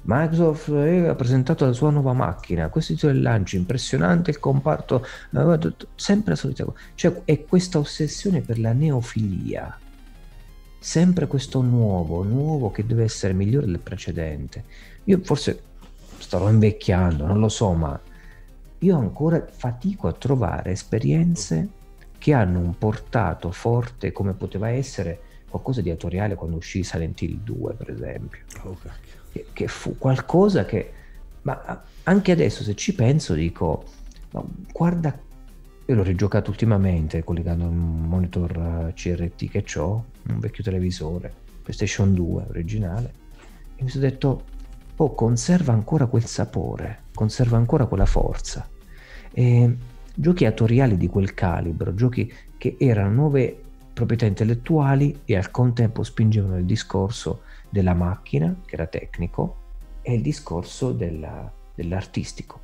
[0.05, 5.05] Microsoft eh, ha presentato la sua nuova macchina, questo titolo del lancio, impressionante il comparto,
[5.95, 6.77] sempre la solita cosa.
[6.95, 9.77] Cioè è questa ossessione per la neofilia
[10.83, 14.65] sempre questo nuovo, nuovo che deve essere migliore del precedente.
[15.05, 15.61] Io forse
[16.17, 17.97] starò invecchiando, non lo so, ma
[18.79, 21.69] io ancora fatico a trovare esperienze
[22.17, 27.39] che hanno un portato forte come poteva essere qualcosa di attoriale quando uscì Silent Hill
[27.41, 28.41] 2, per esempio.
[28.63, 28.77] Oh,
[29.34, 30.91] che, che, fu qualcosa che...
[31.41, 33.84] Ma anche adesso se ci penso dico,
[34.72, 35.19] guarda
[35.86, 42.13] io l'ho rigiocato ultimamente collegando un monitor eh, CRT che ho, un vecchio televisore, PlayStation
[42.13, 43.13] 2 originale,
[43.76, 44.43] e mi sono detto,
[44.96, 48.65] oh, conserva ancora quel sapore, conserva ancora quella forza.
[49.34, 49.78] E
[50.13, 56.58] giochi attoriali di quel calibro, giochi che erano nuove proprietà intellettuali e al contempo spingevano
[56.58, 57.41] il discorso
[57.73, 59.55] della macchina, che era tecnico,
[60.03, 62.59] e il discorso della, dell'artistico.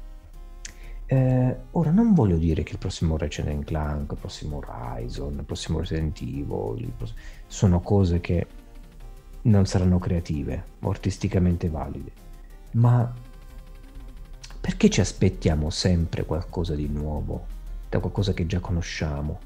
[1.08, 5.80] Eh, ora non voglio dire che il prossimo Ratchet Clank, il prossimo Horizon, il prossimo
[5.80, 7.19] Resident Evil prossimo...
[7.48, 8.45] sono cose che
[9.41, 12.12] non saranno creative o artisticamente valide,
[12.74, 13.12] ma
[14.62, 17.58] perché ci aspettiamo sempre qualcosa di nuovo
[17.89, 19.39] da qualcosa che già conosciamo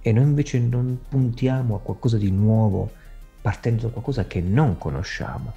[0.00, 2.90] e noi invece non puntiamo a qualcosa di nuovo
[3.44, 5.52] partendo da qualcosa che non conosciamo?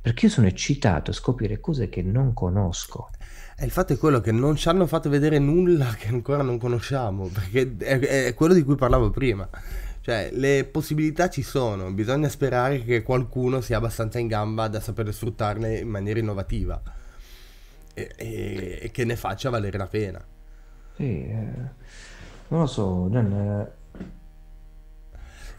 [0.00, 3.10] Perché io sono eccitato a scoprire cose che non conosco.
[3.58, 6.56] E il fatto è quello che non ci hanno fatto vedere nulla che ancora non
[6.56, 9.46] conosciamo, perché è, è quello di cui parlavo prima.
[10.00, 15.12] Cioè, le possibilità ci sono, bisogna sperare che qualcuno sia abbastanza in gamba da sapere
[15.12, 16.80] sfruttarne in maniera innovativa
[17.92, 20.24] e, e, e che ne faccia valere la pena.
[20.96, 21.52] Sì, eh,
[22.48, 23.76] non lo so, Gian,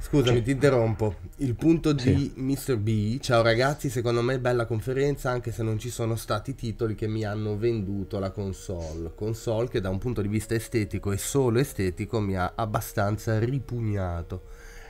[0.09, 1.17] Scusami, ti interrompo.
[1.35, 2.77] Il punto di Mr.
[2.77, 3.19] B.
[3.19, 7.23] Ciao ragazzi, secondo me bella conferenza anche se non ci sono stati titoli che mi
[7.25, 9.11] hanno venduto la console.
[9.13, 14.45] Console che da un punto di vista estetico e solo estetico mi ha abbastanza ripugnato.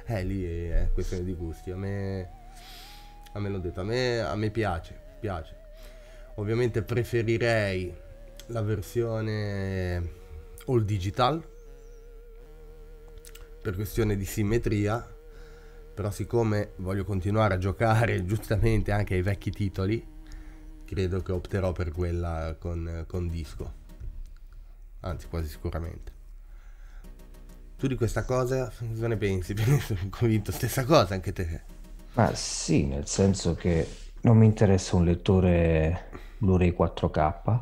[0.06, 1.72] Eh, lì è questione di gusti.
[1.72, 2.30] A me,
[3.34, 5.54] a me l'ho detto, a me, a me piace, piace.
[6.36, 7.94] Ovviamente preferirei
[8.46, 10.12] la versione
[10.68, 11.44] all digital
[13.62, 15.06] per questione di simmetria,
[15.94, 20.06] però siccome voglio continuare a giocare giustamente anche ai vecchi titoli,
[20.86, 23.74] credo che opterò per quella con, con disco.
[25.02, 26.18] Anzi, quasi sicuramente.
[27.78, 29.56] Tu di questa cosa cosa ne pensi?
[29.80, 31.62] Sono convinto stessa cosa anche te.
[32.14, 33.88] Ma sì, nel senso che
[34.22, 37.60] non mi interessa un lettore Blu-ray 4K,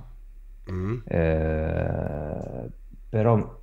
[0.72, 0.98] mm.
[1.06, 2.70] eh,
[3.10, 3.62] però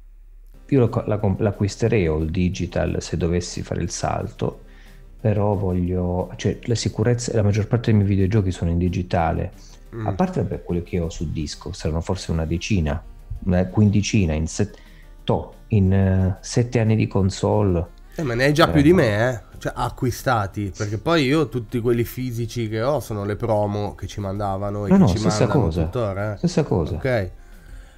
[0.68, 0.90] io
[1.38, 4.62] l'acquisterei il digital se dovessi fare il salto,
[5.20, 9.52] però voglio, cioè la sicurezza, la maggior parte dei miei videogiochi sono in digitale,
[9.94, 10.06] mm.
[10.06, 13.02] a parte per quelli che ho su disco, saranno forse una decina,
[13.44, 14.76] una quindicina, in, set,
[15.24, 17.86] to, in uh, sette anni di console.
[18.16, 19.40] Eh, ma ne hai già più di me, eh?
[19.58, 24.20] Cioè, acquistati, perché poi io tutti quelli fisici che ho sono le promo che ci
[24.20, 26.36] mandavano e no, che no, ci stessa mandano cosa, tuttora, eh?
[26.36, 26.94] Stessa cosa.
[26.96, 27.30] Ok.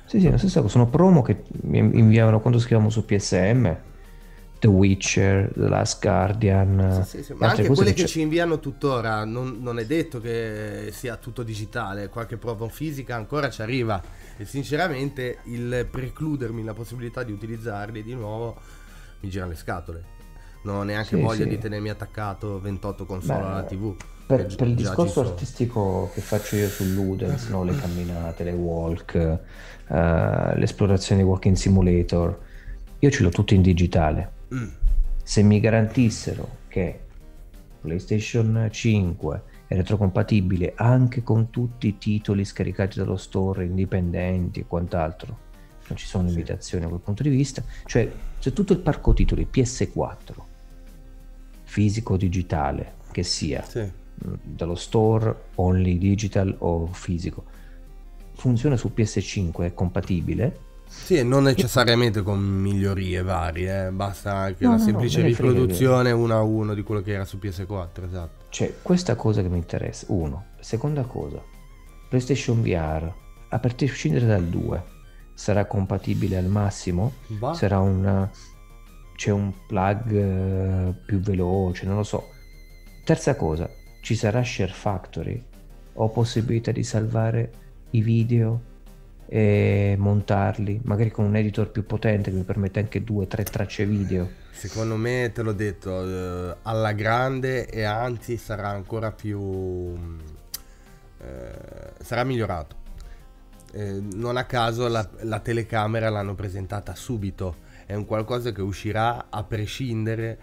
[0.07, 0.73] Sì, sì, la stessa cosa.
[0.73, 3.77] Sono promo che mi inviavano quando scrivevamo su PSM.
[4.59, 7.03] The Witcher, The Last Guardian.
[7.05, 7.33] Sì, sì, sì.
[7.35, 11.43] Ma anche quelle che, che ci inviano tuttora, non, non, è detto che sia tutto
[11.43, 14.03] digitale, qualche prova fisica ancora ci arriva.
[14.37, 18.57] E sinceramente il precludermi la possibilità di utilizzarli di nuovo
[19.21, 20.15] mi gira le scatole.
[20.63, 23.95] Non ho neanche voglia di tenermi attaccato 28 console Beh, alla TV.
[24.27, 27.63] Per, per il discorso artistico che faccio io su Ludens, no?
[27.63, 29.15] le camminate, le walk,
[29.87, 29.95] uh,
[30.59, 32.39] l'esplorazione di Walking Simulator,
[32.99, 34.69] io ce l'ho tutto in digitale Mm.
[35.23, 37.01] Se mi garantissero che
[37.81, 45.45] PlayStation 5 è retrocompatibile anche con tutti i titoli scaricati dallo store indipendenti e quant'altro,
[45.89, 49.49] non ci sono limitazioni da quel punto di vista, cioè c'è tutto il parco titoli
[49.51, 50.35] PS4,
[51.65, 53.91] fisico o digitale, che sia, sì.
[54.19, 57.45] Dallo store, only digital o fisico,
[58.35, 63.91] funziona su PS5, è compatibile, sì, non necessariamente con migliorie varie, eh.
[63.91, 67.25] basta anche no, la no, semplice no, riproduzione uno a uno di quello che era
[67.25, 68.45] su PS4, esatto.
[68.49, 70.47] Cioè, questa cosa che mi interessa, uno.
[70.61, 71.43] Seconda cosa,
[72.09, 73.13] PlayStation VR,
[73.49, 74.83] a prescindere dal 2,
[75.35, 77.15] sarà compatibile al massimo?
[77.39, 77.53] Va.
[77.53, 78.31] Sarà una...
[79.15, 82.31] c'è un plug uh, più veloce, non lo so.
[83.05, 83.69] Terza cosa,
[84.07, 85.43] ci sarà Share Factory?
[85.95, 87.51] Ho possibilità di salvare
[87.91, 88.61] i video
[89.27, 93.43] e montarli, magari con un editor più potente che mi permette anche due o tre
[93.43, 94.31] tracce video.
[94.53, 99.99] Secondo me, te l'ho detto, eh, alla grande e anzi sarà ancora più...
[101.19, 102.77] Eh, sarà migliorato.
[103.73, 109.27] Eh, non a caso la, la, telecamera l'hanno presentata subito, è un qualcosa che uscirà
[109.31, 110.39] a prescindere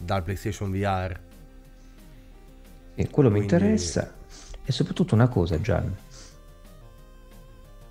[0.00, 1.26] dal PlayStation VR.
[2.98, 3.46] E quello Quindi...
[3.48, 4.12] mi interessa.
[4.64, 5.96] E soprattutto una cosa, Gian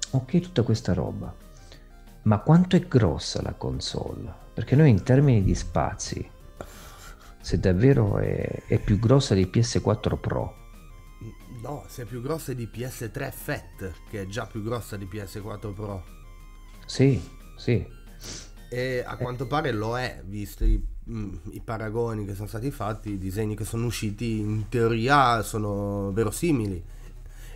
[0.09, 1.33] ok tutta questa roba,
[2.23, 4.33] ma quanto è grossa la console?
[4.53, 6.29] Perché noi in termini di spazi,
[7.39, 10.65] se davvero è, è più grossa di PS4 Pro,
[11.61, 15.73] No, se è più grossa di PS3 Fat, che è già più grossa di PS4
[15.73, 16.03] Pro.
[16.85, 17.19] Sì,
[17.57, 17.85] sì.
[18.69, 23.11] E a quanto pare lo è, visto i, mm, i, paragoni che sono stati fatti,
[23.11, 26.83] i disegni che sono usciti, in teoria sono verosimili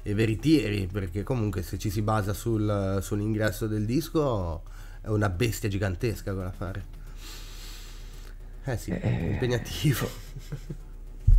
[0.04, 4.64] e veritieri, perché comunque se ci si basa sul, sull'ingresso del disco
[5.02, 7.00] è una bestia gigantesca da fare.
[8.64, 10.08] Eh sì, eh, impegnativo.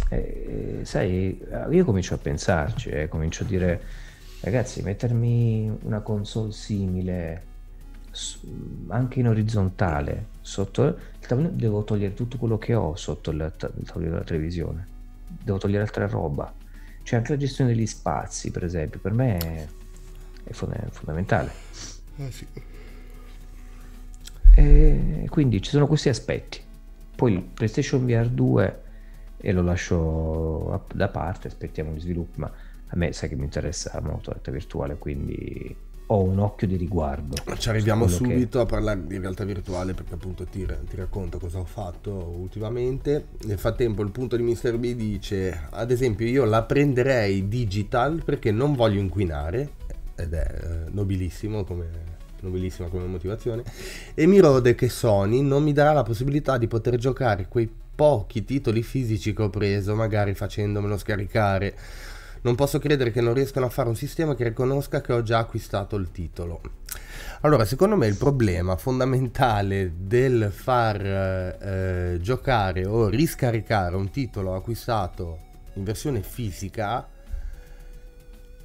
[0.09, 3.81] Eh, sai, io comincio a pensarci, eh, comincio a dire,
[4.41, 7.52] ragazzi, mettermi una console simile
[8.89, 14.13] anche in orizzontale sotto il tavolino devo togliere tutto quello che ho sotto il, tavolino
[14.13, 14.87] della televisione
[15.43, 16.53] devo togliere altra roba
[17.03, 19.67] c'è anche la gestione degli spazi, per esempio, per me è,
[20.45, 21.51] è fondamentale.
[22.17, 22.47] Eh sì.
[24.55, 26.61] E quindi ci sono questi aspetti.
[27.15, 28.83] Poi il PlayStation VR 2
[29.39, 32.51] e lo lascio da parte, aspettiamo gli sviluppi, ma
[32.87, 35.75] a me sai che mi interessa molto la realtà virtuale, quindi
[36.07, 37.37] ho un occhio di riguardo.
[37.57, 38.65] Ci arriviamo subito che...
[38.65, 43.29] a parlare di realtà virtuale perché appunto ti, ti, racconto cosa ho fatto ultimamente.
[43.45, 44.77] Nel frattempo il punto di Mr.
[44.79, 49.71] B dice, ad esempio io la prenderei digital perché non voglio inquinare,
[50.17, 52.11] ed è eh, nobilissimo come
[52.43, 53.63] nobilissima come motivazione,
[54.15, 58.45] e mi rode che Sony non mi darà la possibilità di poter giocare quei pochi
[58.45, 61.75] titoli fisici che ho preso, magari facendomelo scaricare
[62.43, 65.39] non posso credere che non riescano a fare un sistema che riconosca che ho già
[65.39, 66.61] acquistato il titolo.
[67.43, 75.51] Allora, secondo me il problema fondamentale del far eh, giocare o riscaricare un titolo acquistato
[75.75, 77.09] in versione fisica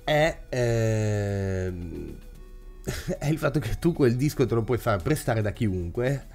[0.03, 1.67] è, eh,
[3.17, 6.25] è il fatto che tu quel disco te lo puoi far prestare da chiunque,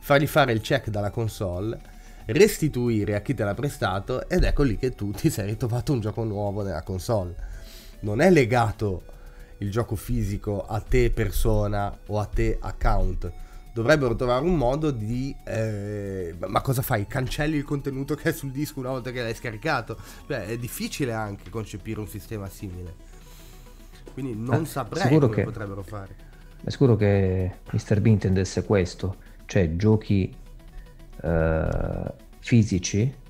[0.00, 1.91] fargli fare il check dalla console
[2.26, 6.00] restituire a chi te l'ha prestato ed ecco lì che tu ti sei ritrovato un
[6.00, 7.34] gioco nuovo nella console.
[8.00, 9.04] Non è legato
[9.58, 13.32] il gioco fisico a te persona o a te account.
[13.72, 15.34] Dovrebbero trovare un modo di...
[15.44, 17.06] Eh, ma cosa fai?
[17.06, 19.96] Cancelli il contenuto che è sul disco una volta che l'hai scaricato?
[20.26, 22.94] Cioè è difficile anche concepire un sistema simile.
[24.12, 26.14] Quindi non ah, saprei come che, potrebbero fare.
[26.62, 28.00] È sicuro che Mr.
[28.00, 29.16] B intendesse questo,
[29.46, 30.32] cioè giochi
[31.22, 33.20] uh, fisici?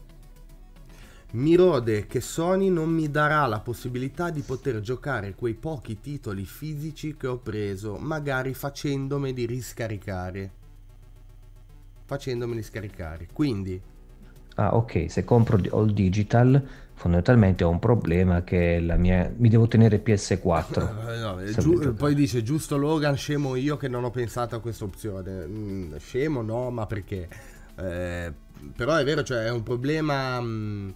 [1.33, 6.45] Mi rode che Sony non mi darà la possibilità di poter giocare quei pochi titoli
[6.45, 10.51] fisici che ho preso, magari facendomeli riscaricare.
[12.05, 13.29] Facendomeli scaricare.
[13.33, 13.81] Quindi...
[14.57, 16.63] Ah, ok, se compro all digital
[17.03, 19.33] fondamentalmente ho un problema che la mia...
[19.37, 21.19] mi devo tenere PS4.
[21.19, 21.95] no, giu...
[21.95, 25.47] poi dice giusto Logan, scemo io che non ho pensato a questa opzione.
[25.47, 27.29] Mm, scemo no, ma perché?
[27.77, 28.33] Eh,
[28.77, 30.41] però è vero, cioè è un problema...
[30.41, 30.95] Mh,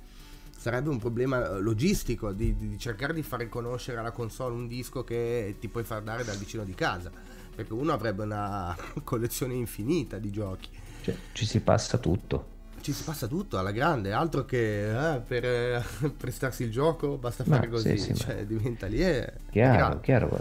[0.56, 5.56] sarebbe un problema logistico di, di, cercare di far riconoscere alla console un disco che
[5.60, 7.10] ti puoi far dare dal vicino di casa.
[7.54, 10.68] Perché uno avrebbe una collezione infinita di giochi.
[11.02, 12.54] Cioè, ci si passa tutto
[12.86, 15.82] ci si passa tutto alla grande, altro che eh, per eh,
[16.16, 18.42] prestarsi il gioco basta fare ma, così, sì, sì, cioè ma...
[18.42, 19.32] diventa lì e...
[19.50, 20.38] Chiaro, chiaro.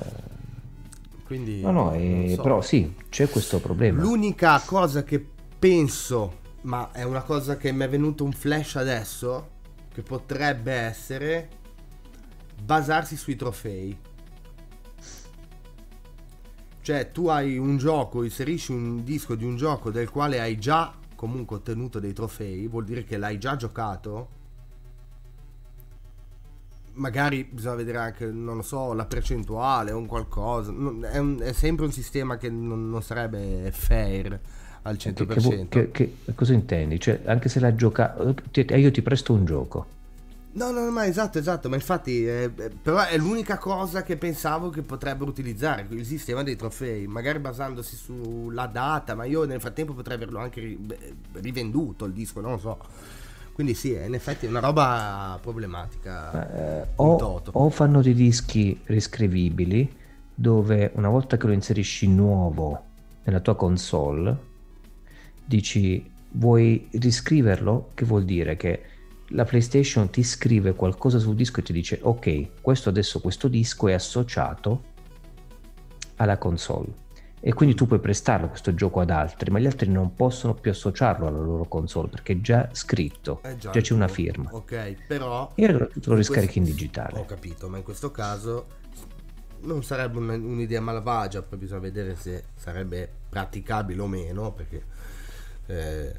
[1.26, 1.62] Quindi...
[1.62, 2.42] No, no, eh, so.
[2.44, 4.00] però sì, c'è questo problema.
[4.00, 5.26] L'unica cosa che
[5.66, 9.49] penso, ma è una cosa che mi è venuto un flash adesso,
[9.91, 11.49] che potrebbe essere
[12.61, 13.97] basarsi sui trofei.
[16.82, 20.93] Cioè tu hai un gioco, inserisci un disco di un gioco del quale hai già
[21.16, 24.30] comunque ottenuto dei trofei, vuol dire che l'hai già giocato.
[26.93, 30.70] Magari bisogna vedere anche, non lo so, la percentuale o un qualcosa.
[30.72, 34.39] È, un, è sempre un sistema che non, non sarebbe fair
[34.86, 35.68] al 100%.
[35.68, 37.00] Che, che, che, cosa intendi?
[37.00, 39.94] Cioè, anche se l'hai giocato, io ti presto un gioco
[40.56, 44.70] No, no, ma esatto, esatto, ma infatti, eh, eh, però è l'unica cosa che pensavo
[44.70, 49.94] che potrebbero utilizzare, il sistema dei trofei, magari basandosi sulla data, ma io nel frattempo
[49.94, 50.78] potrei averlo anche
[51.34, 52.78] rivenduto il disco, non lo so.
[53.52, 56.82] Quindi sì, in effetti è una roba problematica.
[56.82, 59.94] Eh, o, o, fanno dei dischi riscrivibili
[60.34, 62.82] dove una volta che lo inserisci nuovo
[63.26, 64.38] nella tua console,
[65.46, 67.91] dici vuoi riscriverlo?
[67.93, 68.82] Che vuol dire che
[69.30, 73.88] la PlayStation ti scrive qualcosa sul disco e ti dice ok, questo adesso questo disco
[73.88, 74.93] è associato
[76.18, 77.04] alla console
[77.39, 80.72] e quindi tu puoi prestarlo questo gioco ad altri, ma gli altri non possono più
[80.72, 84.50] associarlo alla loro console perché è già scritto, è già, già c'è una firma.
[84.52, 85.52] Ok, però...
[85.54, 86.72] E allora tu lo riscarichi questo...
[86.72, 87.20] in digitale.
[87.20, 88.66] Ho capito, ma in questo caso
[89.62, 94.95] non sarebbe un'idea malvagia, poi bisogna vedere se sarebbe praticabile o meno, perché...
[95.68, 96.13] Eh,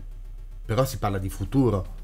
[0.64, 1.94] però si parla di futuro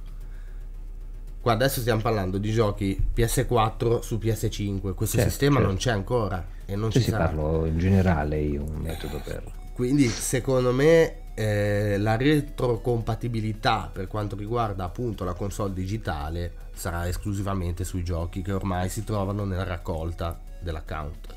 [1.43, 5.66] Qua adesso stiamo parlando di giochi PS4 su PS5, questo certo, sistema certo.
[5.66, 7.24] non c'è ancora e non cioè ci si sarà.
[7.24, 9.43] parlo in generale io un metodo per...
[9.72, 17.82] Quindi secondo me eh, la retrocompatibilità per quanto riguarda appunto la console digitale sarà esclusivamente
[17.82, 21.34] sui giochi che ormai si trovano nella raccolta dell'account.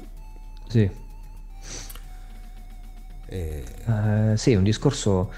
[0.67, 0.87] Sì.
[3.25, 3.63] E...
[3.85, 5.31] Uh, sì, è un discorso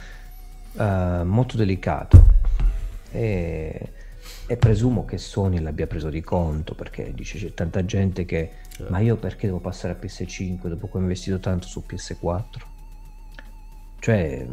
[0.77, 2.35] uh, molto delicato.
[3.11, 3.91] E
[4.49, 8.91] e presumo che Sony l'abbia preso di conto perché dice c'è tanta gente che certo.
[8.91, 12.45] ma io perché devo passare a PS5 dopo che ho investito tanto su PS4
[13.99, 14.47] cioè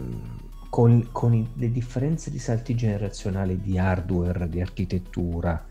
[0.68, 5.64] con, con i, le differenze di salti generazionali di hardware di architettura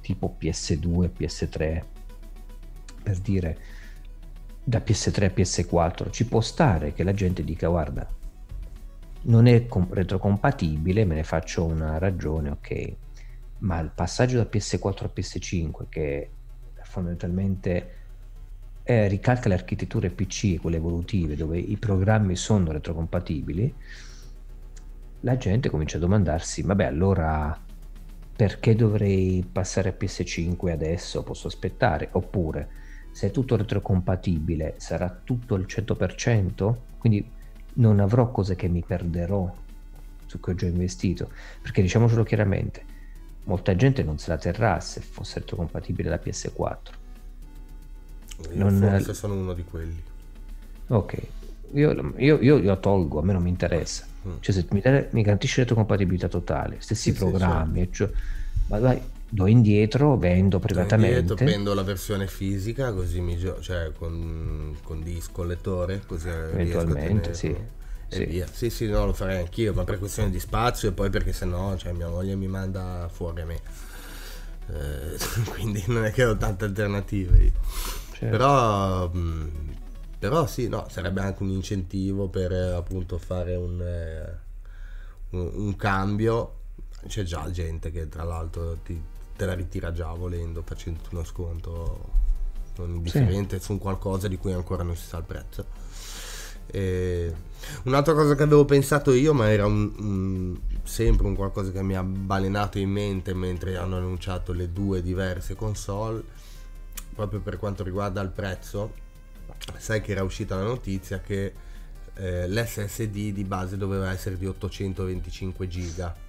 [0.00, 1.82] tipo PS2 PS3
[3.04, 3.58] per dire
[4.64, 8.17] da PS3 a PS4 ci può stare che la gente dica guarda
[9.22, 12.96] non è com- retrocompatibile me ne faccio una ragione ok
[13.58, 16.32] ma il passaggio da PS4 a PS5 che
[16.82, 17.98] fondamentalmente
[18.82, 23.74] eh, ricalca le architetture PC, quelle evolutive, dove i programmi sono retrocompatibili,
[25.20, 27.66] la gente comincia a domandarsi, vabbè allora
[28.34, 31.22] perché dovrei passare a PS5 adesso?
[31.22, 32.08] Posso aspettare?
[32.12, 32.70] Oppure
[33.10, 36.76] se è tutto retrocompatibile sarà tutto al 100%?
[36.98, 37.30] Quindi
[37.74, 39.54] non avrò cose che mi perderò
[40.26, 41.30] su cui ho già investito?
[41.60, 42.84] Perché diciamocelo chiaramente,
[43.44, 46.76] molta gente non se la terrà se fosse retrocompatibile la PS4.
[48.52, 48.78] Io non...
[48.78, 50.02] forse sono uno di quelli.
[50.88, 51.22] Ok,
[51.72, 54.06] io, io, io lo tolgo, a me non mi interessa.
[54.26, 54.34] Mm.
[54.40, 58.12] Cioè se mi, mi garantisce retrocompatibilità totale, stessi sì, programmi, sì, certo.
[58.12, 58.22] cioè,
[58.68, 61.14] ma vai, do indietro, vendo privatamente.
[61.14, 66.28] Do indietro, prendo la versione fisica così mi gio- cioè con, con disco lettore, così
[66.28, 67.76] eventualmente sì
[68.08, 68.24] sì.
[68.24, 68.46] via.
[68.50, 71.76] Sì, sì, no, lo farei anch'io, ma per questione di spazio e poi perché sennò
[71.76, 73.60] cioè, mia moglie mi manda fuori a me.
[74.68, 75.18] Eh,
[75.50, 77.52] quindi non è che ho tante alternative.
[78.12, 78.36] Certo.
[78.36, 79.10] Però,
[80.18, 84.38] però sì, no, sarebbe anche un incentivo per appunto fare un, eh,
[85.30, 86.54] un, un cambio.
[87.06, 89.00] C'è già gente che tra l'altro ti,
[89.38, 92.26] te la ritira già volendo, facendo uno sconto
[92.76, 93.64] non indifferente sì.
[93.66, 95.64] su qualcosa di cui ancora non si sa il prezzo.
[96.66, 97.32] E
[97.84, 101.94] un'altra cosa che avevo pensato io, ma era un, un, sempre un qualcosa che mi
[101.94, 106.20] ha balenato in mente mentre hanno annunciato le due diverse console,
[107.14, 108.92] proprio per quanto riguarda il prezzo,
[109.76, 111.52] sai che era uscita la notizia che
[112.14, 116.26] eh, l'SSD di base doveva essere di 825 giga.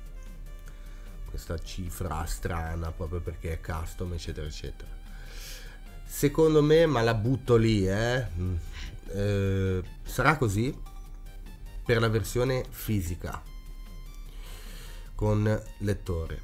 [1.29, 4.89] Questa cifra strana proprio perché è custom, eccetera, eccetera.
[6.03, 8.25] Secondo me, ma la butto lì, eh,
[9.11, 10.75] eh sarà così
[11.85, 13.41] per la versione fisica.
[15.15, 16.41] con lettore.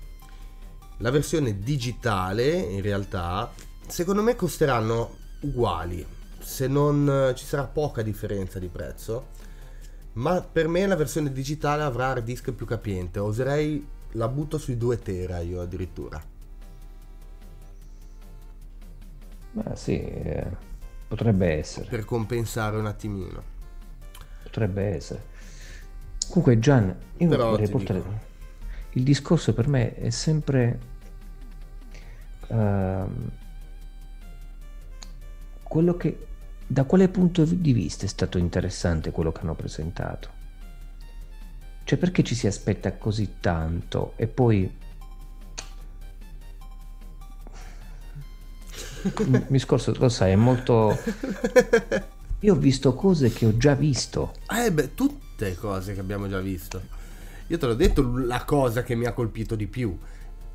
[0.98, 3.50] La versione digitale in realtà
[3.88, 6.06] secondo me costeranno uguali,
[6.40, 9.28] se non ci sarà poca differenza di prezzo,
[10.14, 13.86] ma per me la versione digitale avrà hard disk più capiente, oserei
[14.16, 16.22] la butto sui 2 tera io addirittura.
[19.52, 20.48] Ma sì, eh,
[21.08, 21.88] potrebbe essere.
[21.88, 23.54] Per compensare un attimino.
[24.44, 25.34] Potrebbe essere.
[26.28, 28.02] Comunque Gian, io Però vorrei portare...
[28.02, 28.34] dico.
[28.92, 30.80] Il discorso per me è sempre...
[32.48, 33.30] ehm,
[35.64, 36.28] quello che...
[36.68, 40.35] Da quale punto di vista è stato interessante quello che hanno presentato?
[41.86, 44.84] Cioè perché ci si aspetta così tanto e poi...
[49.04, 50.98] Il discorso, lo sai, è molto...
[52.40, 54.34] Io ho visto cose che ho già visto.
[54.50, 56.82] Eh beh, tutte cose che abbiamo già visto.
[57.48, 59.96] Io te l'ho detto la cosa che mi ha colpito di più.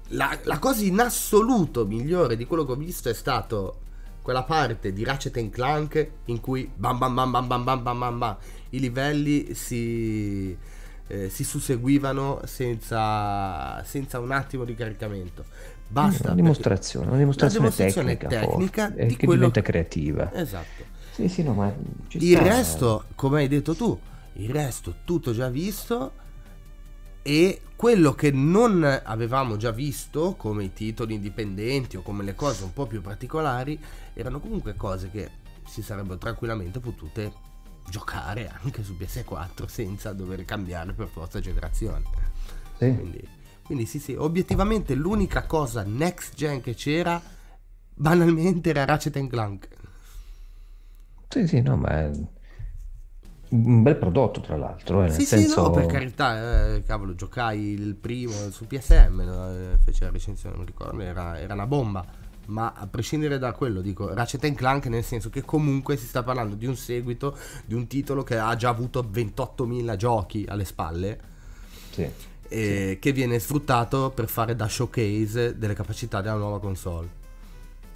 [0.09, 3.83] La, la cosa in assoluto migliore di quello che ho visto è stato
[4.21, 8.19] quella parte di Ratchet Clank in cui bam bam bam bam bam bam bam bam
[8.19, 8.37] bam
[8.71, 10.57] i livelli si,
[11.11, 15.45] eh, si susseguivano senza, senza un attimo di caricamento.
[15.89, 16.27] Basta.
[16.29, 20.33] Una dimostrazione, una dimostrazione, La dimostrazione tecnica, tecnica forse, eh, di che quello- diventa creativa.
[20.33, 20.85] Esatto.
[21.13, 21.75] Sì, sì, no, ma
[22.11, 22.43] Il sta.
[22.43, 23.99] resto, come hai detto tu,
[24.35, 26.13] il resto tutto già visto
[27.23, 32.63] e quello che non avevamo già visto come i titoli indipendenti o come le cose
[32.65, 33.79] un po' più particolari
[34.15, 35.29] erano comunque cose che
[35.67, 37.33] si sarebbero tranquillamente potute
[37.91, 42.05] giocare anche su PS4 senza dover cambiare per forza generazione.
[42.79, 42.95] Sì.
[42.95, 43.29] Quindi,
[43.63, 47.21] quindi sì sì, obiettivamente l'unica cosa next gen che c'era
[47.95, 49.69] banalmente era Ratchet Clank.
[51.29, 52.11] Sì, sì, no, ma è
[53.51, 55.49] un bel prodotto, tra l'altro, eh, nel Sì, senso...
[55.49, 60.11] sì, no, per carità, eh, cavolo, giocai il primo su PSM, no, eh, fece la
[60.11, 62.20] recensione, non ricordo, era, era una bomba.
[62.51, 66.57] Ma a prescindere da quello, dico Ratchet Clank nel senso che comunque si sta parlando
[66.57, 71.21] di un seguito di un titolo che ha già avuto 28.000 giochi alle spalle
[71.93, 72.11] Sì.
[72.49, 77.09] e che viene sfruttato per fare da showcase delle capacità della nuova console.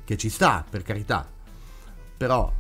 [0.05, 1.29] Che ci sta, per carità.
[2.17, 2.53] Però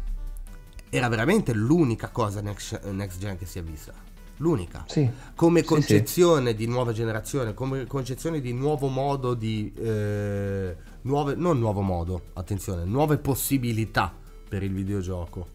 [0.90, 4.03] era veramente l'unica cosa next, next gen che si è vista.
[4.38, 5.08] L'unica Sì.
[5.34, 11.58] come Sì, concezione di nuova generazione, come concezione di nuovo modo di eh, nuove, non
[11.58, 14.12] nuovo modo, attenzione, nuove possibilità
[14.48, 15.48] per il videogioco.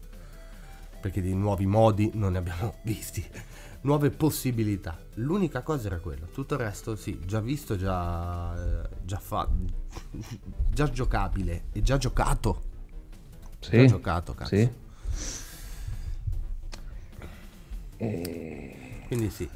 [1.00, 3.24] Perché di nuovi modi non ne abbiamo visti.
[3.82, 4.98] Nuove possibilità.
[5.14, 6.26] L'unica cosa era quello.
[6.32, 9.54] Tutto il resto, sì, già visto, già, eh, già fatto,
[10.68, 12.62] già giocabile e già giocato.
[13.60, 13.78] Sì.
[13.78, 14.54] Già giocato, cazzo.
[14.56, 14.70] Sì.
[18.00, 19.02] E...
[19.06, 19.48] Quindi sì.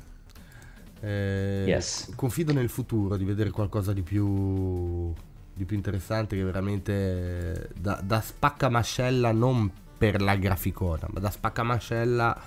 [1.01, 2.13] Eh, Yes.
[2.15, 5.13] Confido nel futuro di vedere qualcosa di più,
[5.53, 12.39] di più interessante che veramente da, da spaccamascella non per la graficona, ma da spaccamascella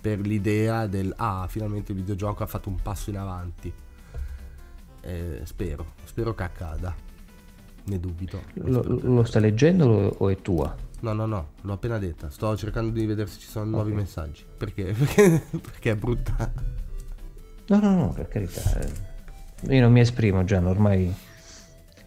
[0.00, 3.72] per l'idea del ah, finalmente il videogioco ha fatto un passo in avanti.
[5.00, 6.94] Eh, spero, spero che accada.
[7.84, 8.42] Ne dubito.
[8.54, 10.74] Lo, che- lo sta leggendo o è tua?
[11.06, 12.30] No, no, no, l'ho appena detta.
[12.30, 14.44] Sto cercando di vedere se ci sono nuovi messaggi.
[14.56, 14.86] Perché?
[14.92, 16.52] Perché, perché è brutta.
[17.68, 18.80] No, no, no, per carità.
[18.80, 19.74] eh.
[19.74, 21.14] Io non mi esprimo, Gian, ormai...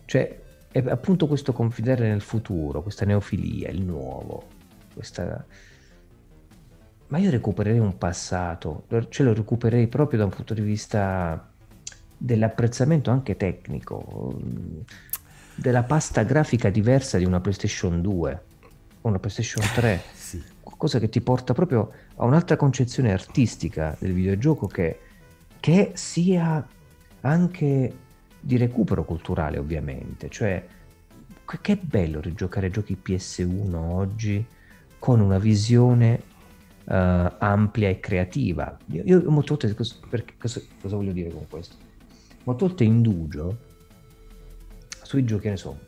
[0.03, 4.43] Cioè, è appunto questo confidare nel futuro, questa neofilia, il nuovo,
[4.93, 5.45] questa...
[7.07, 11.49] Ma io recupererei un passato, ce lo recupererei proprio da un punto di vista
[12.17, 14.79] dell'apprezzamento anche tecnico, mm,
[15.55, 18.48] della pasta grafica diversa di una PlayStation 2 o
[19.01, 20.41] una PlayStation 3 Sì.
[20.61, 24.99] qualcosa che ti porta proprio a un'altra concezione artistica del videogioco che,
[25.59, 26.65] che sia
[27.21, 27.93] anche
[28.39, 30.29] di recupero culturale ovviamente.
[30.29, 30.65] Cioè
[31.45, 34.45] che che bello rigiocare giochi PS1 oggi
[34.99, 36.21] con una visione
[36.85, 38.77] eh, amplia e creativa.
[38.91, 41.75] Io, io molte volte perché- cosa, cosa voglio dire con questo?
[42.43, 43.57] Molte volte indugio
[45.01, 45.79] sui giochi che ne so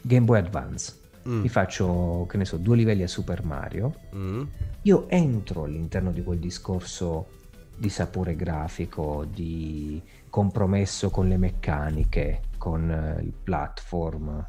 [0.00, 1.40] Game Boy Advance Mm.
[1.40, 4.42] mi faccio, che ne so, due livelli a Super Mario, Mm.
[4.82, 7.40] io entro all'interno di quel discorso
[7.76, 14.46] di sapore grafico, di compromesso con le meccaniche, con eh, il platform,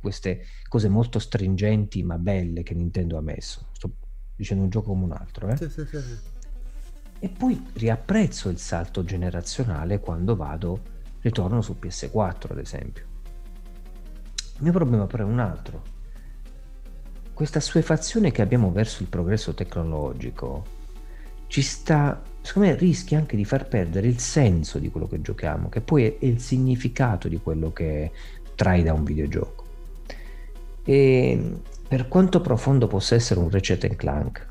[0.00, 3.68] queste cose molto stringenti ma belle che Nintendo ha messo.
[3.72, 3.90] Sto
[4.36, 5.56] dicendo un gioco come un altro, eh?
[5.56, 6.18] Sì, sì, sì, sì.
[7.18, 10.80] E poi riapprezzo il salto generazionale quando vado,
[11.22, 13.04] ritorno su PS4 ad esempio.
[14.58, 15.82] Il mio problema però è un altro.
[17.36, 20.64] Questa assuefazione che abbiamo verso il progresso tecnologico
[21.48, 25.68] ci sta secondo me rischi anche di far perdere il senso di quello che giochiamo,
[25.68, 28.10] che poi è, è il significato di quello che
[28.54, 29.64] trai da un videogioco.
[30.82, 34.48] E per quanto profondo possa essere un Ratchet Clank,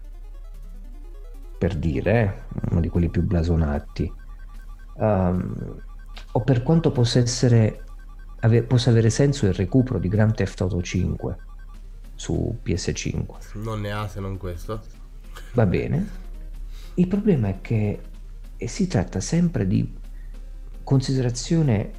[1.58, 4.14] per dire, eh, uno di quelli più blasonati,
[4.98, 5.82] um,
[6.34, 7.84] o per quanto possa, essere,
[8.42, 11.45] ave, possa avere senso il recupero di Grand Theft Auto 5
[12.16, 13.60] su PS5.
[13.60, 14.82] Non ne ha se non questo.
[15.54, 16.24] Va bene.
[16.96, 18.00] Il problema è che
[18.66, 19.94] si tratta sempre di
[20.84, 21.92] considerazione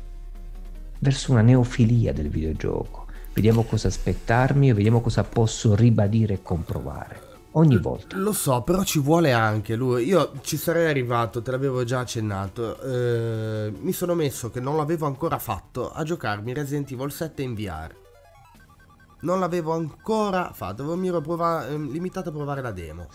[0.98, 3.06] verso una neofilia del videogioco.
[3.34, 7.24] Vediamo cosa aspettarmi e vediamo cosa posso ribadire e comprovare.
[7.52, 8.16] Ogni volta.
[8.16, 10.04] Lo so, però ci vuole anche lui.
[10.04, 12.78] Io ci sarei arrivato, te l'avevo già accennato.
[12.82, 17.54] Eh, mi sono messo, che non l'avevo ancora fatto, a giocarmi Resident Evil 7 in
[17.54, 17.94] VR.
[19.26, 23.08] Non l'avevo ancora fatto, mi ero prova- eh, limitato a provare la demo.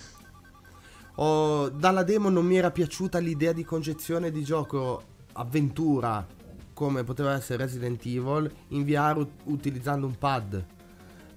[1.15, 5.03] Ho, dalla demo non mi era piaciuta l'idea di concezione di gioco
[5.33, 6.27] avventura
[6.73, 10.65] come poteva essere Resident Evil in VR utilizzando un pad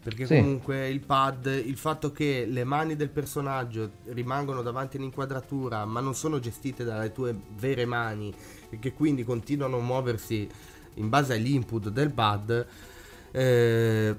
[0.03, 0.37] perché sì.
[0.37, 6.15] comunque il pad, il fatto che le mani del personaggio rimangono davanti all'inquadratura ma non
[6.15, 8.35] sono gestite dalle tue vere mani
[8.71, 10.49] e che quindi continuano a muoversi
[10.95, 12.67] in base all'input del pad,
[13.31, 14.17] eh,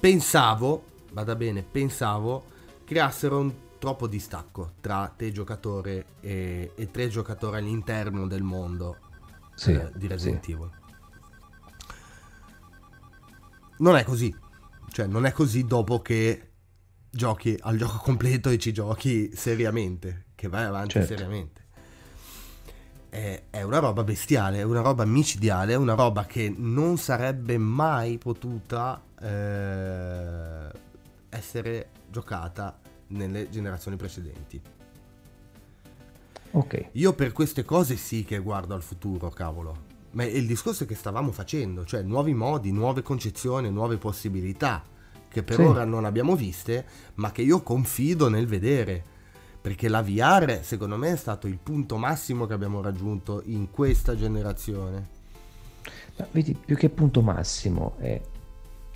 [0.00, 2.44] pensavo, vada bene, pensavo,
[2.84, 8.96] creassero un troppo distacco tra te giocatore e, e tre giocatori all'interno del mondo
[9.54, 10.52] sì, eh, di Resident sì.
[10.52, 10.70] Evil.
[13.78, 14.34] Non è così,
[14.90, 16.50] cioè non è così dopo che
[17.10, 21.08] giochi al gioco completo e ci giochi seriamente, che vai avanti certo.
[21.08, 21.68] seriamente.
[23.08, 27.58] È, è, una roba bestiale, è una roba micidiale, è una roba che non sarebbe
[27.58, 30.70] mai potuta eh,
[31.28, 34.60] essere giocata nelle generazioni precedenti.
[36.52, 36.88] Ok.
[36.92, 39.88] Io per queste cose sì che guardo al futuro, cavolo.
[40.12, 44.84] Ma il discorso che stavamo facendo, cioè nuovi modi, nuove concezioni, nuove possibilità
[45.30, 45.62] che per sì.
[45.62, 49.18] ora non abbiamo viste, ma che io confido nel vedere.
[49.60, 54.16] Perché la VR, secondo me, è stato il punto massimo che abbiamo raggiunto in questa
[54.16, 55.08] generazione.
[56.16, 58.20] Ma vedi, più che punto massimo, è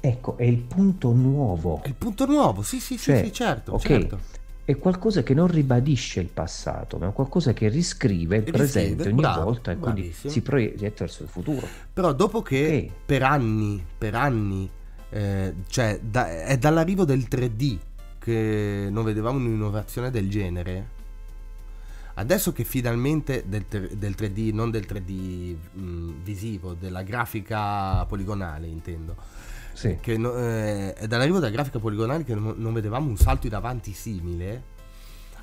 [0.07, 1.81] Ecco, è il punto nuovo.
[1.83, 4.19] È il punto nuovo, sì, sì, cioè, sì, sì, certo, okay, certo.
[4.63, 9.09] È qualcosa che non ribadisce il passato, ma è qualcosa che riscrive il riscrive, presente
[9.09, 11.67] ogni bravo, volta e quindi si proietta verso il futuro.
[11.91, 12.91] Però dopo che okay.
[13.07, 14.69] per anni, per anni,
[15.09, 17.79] eh, cioè da, è dall'arrivo del 3D
[18.19, 20.89] che non vedevamo un'innovazione del genere,
[22.15, 29.17] adesso che finalmente del, del 3D, non del 3D mh, visivo, della grafica poligonale intendo,
[29.75, 29.99] sì.
[30.01, 33.55] che no, eh, è dall'arrivo della grafica poligonale che non, non vedevamo un salto in
[33.55, 34.73] avanti simile.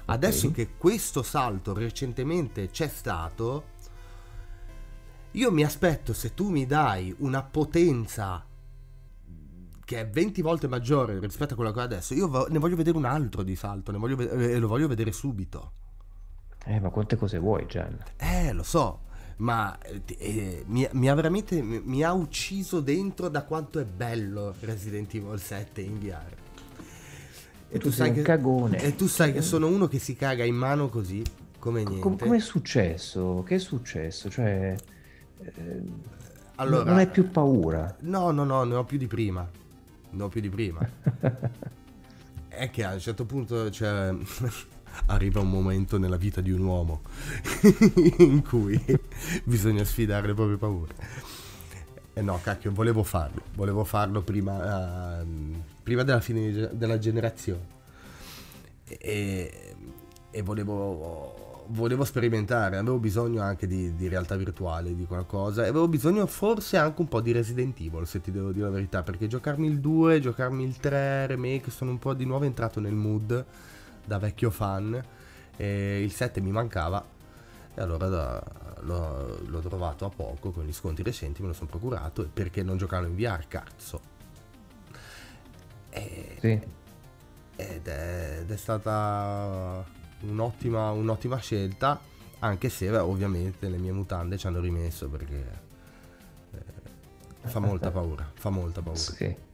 [0.05, 0.65] Adesso okay.
[0.65, 3.63] che questo salto recentemente c'è stato,
[5.31, 8.43] io mi aspetto se tu mi dai una potenza
[9.85, 12.97] che è 20 volte maggiore rispetto a quella che ho adesso, io ne voglio vedere
[12.97, 15.73] un altro di salto, voglio, e lo voglio vedere subito.
[16.65, 17.97] Eh, ma quante cose vuoi, Gian?
[18.17, 19.09] Eh, lo so
[19.41, 19.75] ma
[20.17, 25.13] eh, mi, mi, ha veramente mi, mi, ha ucciso dentro da quanto è bello Resident
[25.15, 26.39] Evil 7 in VR.
[27.69, 28.77] E tu, tu sai che, cagone.
[28.77, 31.23] E tu sai che sono uno che si caga in mano così,
[31.57, 32.01] come niente.
[32.01, 33.43] Com- come è successo?
[33.45, 34.29] Che è successo?
[34.29, 34.75] Cioè...
[35.39, 35.81] Eh,
[36.55, 37.95] allora, non hai più paura?
[38.01, 39.49] No, no, no, ne ho più di prima.
[40.11, 40.87] Ne ho più di prima.
[42.47, 44.13] è che a un certo punto, cioè...
[45.07, 47.01] arriva un momento nella vita di un uomo
[48.19, 48.79] in cui
[49.43, 50.93] bisogna sfidare le proprie paure.
[52.13, 55.25] E eh no, cacchio, volevo farlo, volevo farlo prima, uh,
[55.81, 57.79] prima della fine della generazione.
[58.85, 59.75] E,
[60.29, 65.87] e volevo, volevo, sperimentare, avevo bisogno anche di, di, realtà virtuale, di qualcosa, e avevo
[65.87, 69.27] bisogno forse anche un po' di Resident Evil, se ti devo dire la verità, perché
[69.27, 73.45] giocarmi il 2, giocarmi il 3 remake, sono un po' di nuovo entrato nel mood
[74.05, 75.01] da vecchio fan
[75.57, 77.03] e il 7 mi mancava
[77.73, 78.43] e allora da,
[78.81, 82.77] l'ho, l'ho, trovato a poco con gli sconti recenti me lo sono procurato perché non
[82.77, 84.09] giocarlo in VR cazzo.
[85.89, 86.47] E, sì.
[87.55, 89.85] ed, è, ed, è, stata
[90.21, 91.99] un'ottima, un'ottima scelta
[92.39, 95.59] anche se ovviamente le mie mutande ci hanno rimesso perché
[96.51, 98.99] eh, fa molta paura fa molta paura.
[98.99, 99.49] Sì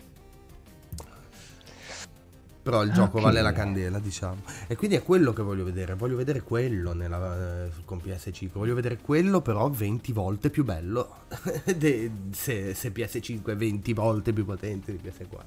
[2.68, 3.22] però il gioco okay.
[3.22, 4.41] vale la candela, diciamo.
[4.68, 5.93] E quindi è quello che voglio vedere.
[5.93, 8.49] Voglio vedere quello nella, eh, con PS5.
[8.51, 11.20] Voglio vedere quello, però 20 volte più bello.
[11.63, 15.43] de, se, se, PS5 è 20 volte più potente di PS4.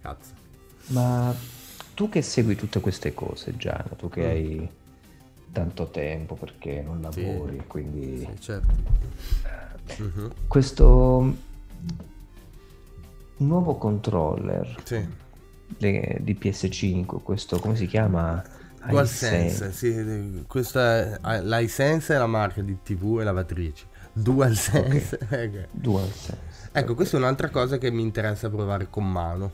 [0.00, 0.30] Cazzo.
[0.88, 1.34] Ma
[1.94, 4.30] tu che segui tutte queste cose, Giano, tu che mm.
[4.30, 4.70] hai
[5.50, 8.18] tanto tempo perché non lavori, sì, quindi...
[8.20, 8.74] Sì, certo.
[9.98, 10.30] uh-huh.
[10.46, 11.34] Questo
[13.38, 15.26] nuovo controller sì.
[15.78, 18.42] Le, di PS5, questo come si chiama?
[18.86, 23.84] DualSense, sì, questa è, l'iSense è la marca di TV e lavatrici.
[24.12, 25.18] DualSense.
[25.28, 25.66] Okay.
[25.70, 26.68] DualSense.
[26.72, 26.94] Ecco, okay.
[26.94, 29.52] questa è un'altra cosa che mi interessa provare con mano,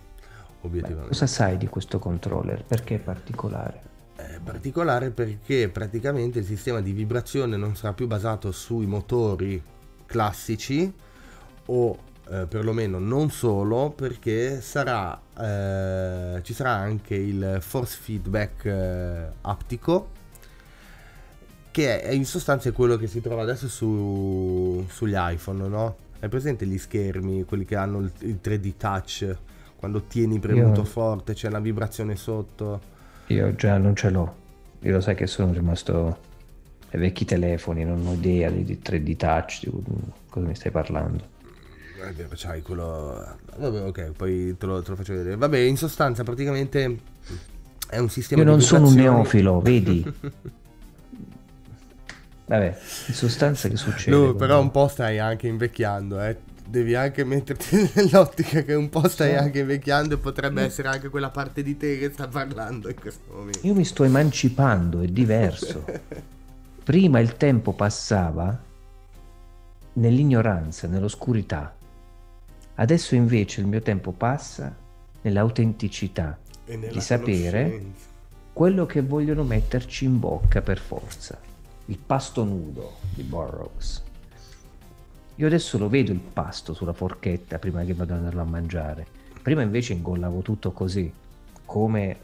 [0.61, 1.09] obiettivamente.
[1.09, 2.64] Beh, cosa sai di questo controller?
[2.64, 3.93] Perché è particolare?
[4.16, 9.61] È particolare perché praticamente il sistema di vibrazione non sarà più basato sui motori
[10.07, 10.93] classici
[11.66, 11.99] o
[12.31, 20.22] eh, perlomeno non solo perché sarà, eh, ci sarà anche il force feedback eh, aptico
[21.70, 25.97] che è in sostanza quello che si trova adesso su, sugli iPhone, no?
[26.20, 29.37] Hai presente gli schermi, quelli che hanno il, il 3D touch,
[29.75, 30.87] quando tieni premuto Io...
[30.87, 32.81] forte c'è la vibrazione sotto?
[33.27, 34.35] Io già non ce l'ho,
[34.83, 36.18] io lo sai che sono rimasto
[36.91, 39.70] ai vecchi telefoni, non ho idea di 3D touch, di
[40.29, 41.34] cosa mi stai parlando.
[42.09, 43.37] È vero, c'hai quello...
[43.57, 45.37] Vabbè, ok, poi te lo, te lo, faccio vedere.
[45.37, 46.99] Vabbè, in sostanza praticamente
[47.89, 50.05] è un sistema Io non sono un neofilo, vedi?
[52.47, 54.17] Vabbè, in sostanza che succede?
[54.17, 56.37] No, però un po' stai anche invecchiando, eh.
[56.67, 59.37] Devi anche metterti nell'ottica che un po' stai sì.
[59.37, 60.67] anche invecchiando e potrebbe no.
[60.67, 63.61] essere anche quella parte di te che sta parlando in questo momento.
[63.63, 65.85] Io mi sto emancipando, è diverso.
[66.85, 68.59] Prima il tempo passava
[69.95, 71.75] nell'ignoranza, nell'oscurità.
[72.77, 74.75] Adesso invece il mio tempo passa
[75.22, 77.83] nell'autenticità di sapere
[78.53, 81.39] quello che vogliono metterci in bocca per forza.
[81.87, 84.03] Il pasto nudo di Burroughs.
[85.37, 89.07] Io adesso lo vedo il pasto sulla forchetta prima che vado ad andarlo a mangiare.
[89.43, 91.12] Prima invece ingollavo tutto così,
[91.64, 92.16] come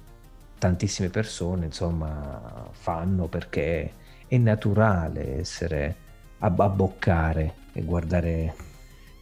[0.59, 3.93] tantissime persone insomma fanno perché
[4.27, 5.97] è naturale essere
[6.39, 8.55] a abboccare e guardare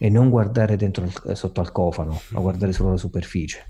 [0.01, 3.65] e non guardare dentro il, sotto al cofano, ma guardare solo la superficie.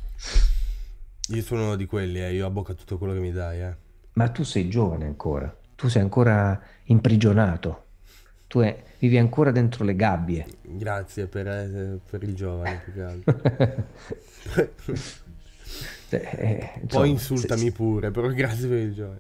[1.30, 2.34] Io sono uno di quelli, eh.
[2.34, 3.62] io abbocco tutto quello che mi dai.
[3.62, 3.76] Eh.
[4.14, 7.86] Ma tu sei giovane ancora, tu sei ancora imprigionato,
[8.48, 10.46] tu è, vivi ancora dentro le gabbie.
[10.62, 13.42] Grazie per, eh, per il giovane, più che altro.
[16.10, 19.20] eh, insomma, Poi insultami se, pure, però grazie per il giovane.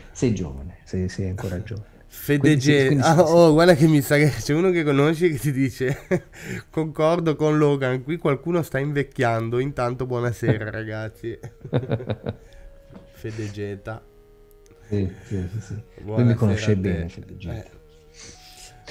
[0.12, 1.96] sei giovane, sei, sei ancora giovane.
[2.10, 6.06] Fedege, ah, oh, guarda che mi sa che c'è uno che conosci che ti dice:
[6.70, 8.02] Concordo con Logan.
[8.02, 9.58] Qui qualcuno sta invecchiando.
[9.58, 11.38] Intanto, buonasera, ragazzi.
[13.12, 14.02] Fedegeta.
[14.88, 15.82] Sì, sì, sì.
[16.04, 17.64] Lui mi conosce bene, Fedegeta.
[17.64, 17.76] Eh.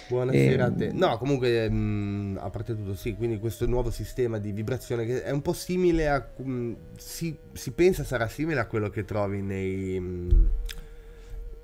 [0.10, 0.68] Buonasera e...
[0.68, 0.86] a te.
[0.88, 5.06] Ehm, no, comunque, mh, mm, a parte tutto, sì, quindi questo nuovo sistema di vibrazione
[5.06, 6.26] che è un po' simile a...
[6.38, 10.00] Mh, mm, si, si, pensa sarà simile a quello che trovi nei...
[10.00, 10.46] Mh, mm,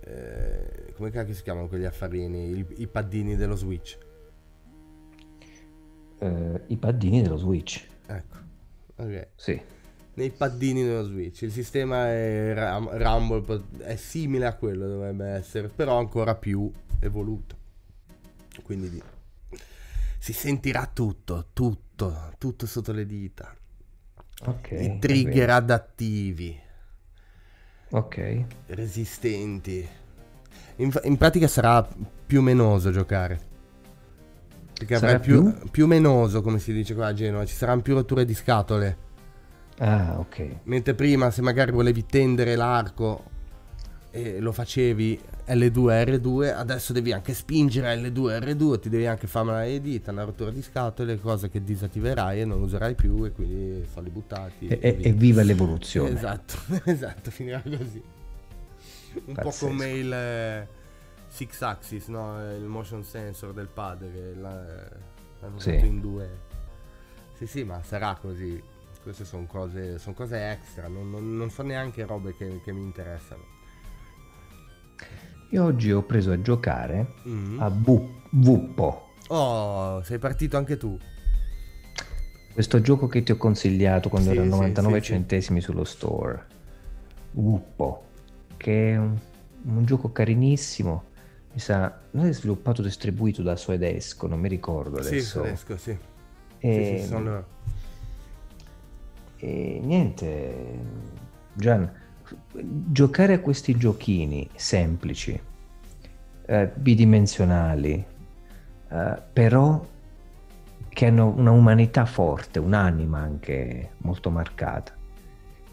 [0.05, 2.57] eh, come cacchio si chiamano quegli affarini?
[2.57, 3.97] I, i paddini dello Switch.
[6.19, 7.85] Uh, I paddini dello Switch.
[8.05, 8.37] Ecco.
[8.95, 9.27] Ok.
[9.35, 9.61] Sì.
[10.15, 11.41] Nei paddini dello Switch.
[11.41, 17.57] Il sistema è Ram- Rumble è simile a quello, dovrebbe essere, però ancora più evoluto.
[18.61, 19.01] Quindi
[20.19, 23.55] si sentirà tutto, tutto, tutto sotto le dita.
[24.45, 24.71] Ok.
[24.71, 26.61] I trigger adattivi.
[27.93, 28.43] Ok.
[28.67, 30.01] Resistenti
[30.77, 31.87] in, in pratica sarà
[32.25, 33.51] più menoso giocare.
[34.73, 35.69] Perché sarà più, più?
[35.69, 38.97] più menoso, come si dice qua a Genova, ci saranno più rotture di scatole.
[39.77, 40.61] Ah, ok.
[40.63, 43.31] Mentre prima, se magari volevi tendere l'arco
[44.09, 49.49] e lo facevi L2 R2, adesso devi anche spingere L2 R2, ti devi anche fare
[49.49, 53.85] una edita, una rottura di scatole, cose che disattiverai e non userai più e quindi
[53.91, 54.67] soldi buttati.
[54.67, 56.15] E, e, e viva l'evoluzione.
[56.15, 58.01] Esatto, esatto, finirà così.
[59.25, 59.65] Un Pazzesco.
[59.65, 60.67] po' come il eh,
[61.27, 62.39] Six Axis, no?
[62.55, 65.73] il motion sensor del pad che l'hanno sì.
[65.73, 66.29] fatto in due.
[67.33, 68.61] Sì, sì, ma sarà così.
[69.01, 72.83] Queste sono cose, son cose extra, non, non, non, sono neanche robe che, che, mi
[72.83, 73.43] interessano.
[75.53, 77.61] Io oggi ho preso a giocare mm.
[77.61, 79.09] a Bu- Vuppo.
[79.27, 80.97] Oh, sei partito anche tu.
[82.51, 85.65] Questo gioco che ti ho consigliato quando sì, erano 99 sì, centesimi sì.
[85.65, 86.45] sullo store.
[87.33, 88.05] Wuppo
[88.57, 89.15] che è un,
[89.65, 91.03] un gioco carinissimo.
[91.53, 95.13] Mi sa, non è sviluppato o distribuito da Suedesco, non mi ricordo adesso.
[95.13, 95.95] Sì, Suedesco, sì.
[96.57, 97.45] E, sì, sì sono...
[99.37, 100.79] e niente,
[101.53, 101.91] Gian,
[102.51, 105.39] giocare a questi giochini semplici,
[106.45, 108.05] eh, bidimensionali,
[108.89, 109.85] eh, però
[110.89, 114.93] che hanno una umanità forte, un'anima anche molto marcata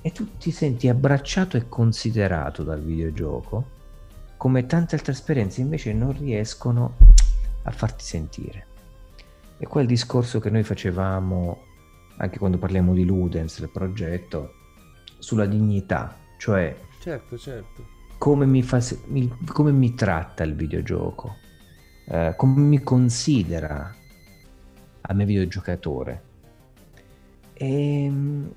[0.02, 3.78] e tu ti senti abbracciato e considerato dal videogioco,
[4.36, 6.96] come tante altre esperienze invece non riescono
[7.64, 8.66] a farti sentire.
[9.58, 11.64] E quel discorso che noi facevamo
[12.16, 14.54] anche quando parliamo di Ludens, del progetto,
[15.18, 17.86] sulla dignità, cioè certo, certo.
[18.16, 18.82] Come, mi fa,
[19.46, 21.36] come mi tratta il videogioco,
[22.06, 23.94] eh, come mi considera
[25.02, 26.22] a me videogiocatore.
[27.52, 28.52] E, ehm,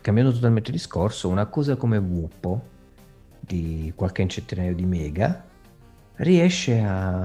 [0.00, 2.66] cambiando totalmente discorso, una cosa come Wuppo
[3.38, 5.44] di qualche centinaio di mega
[6.16, 7.20] riesce a,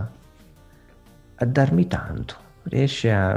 [1.35, 3.31] a darmi tanto, riesce a,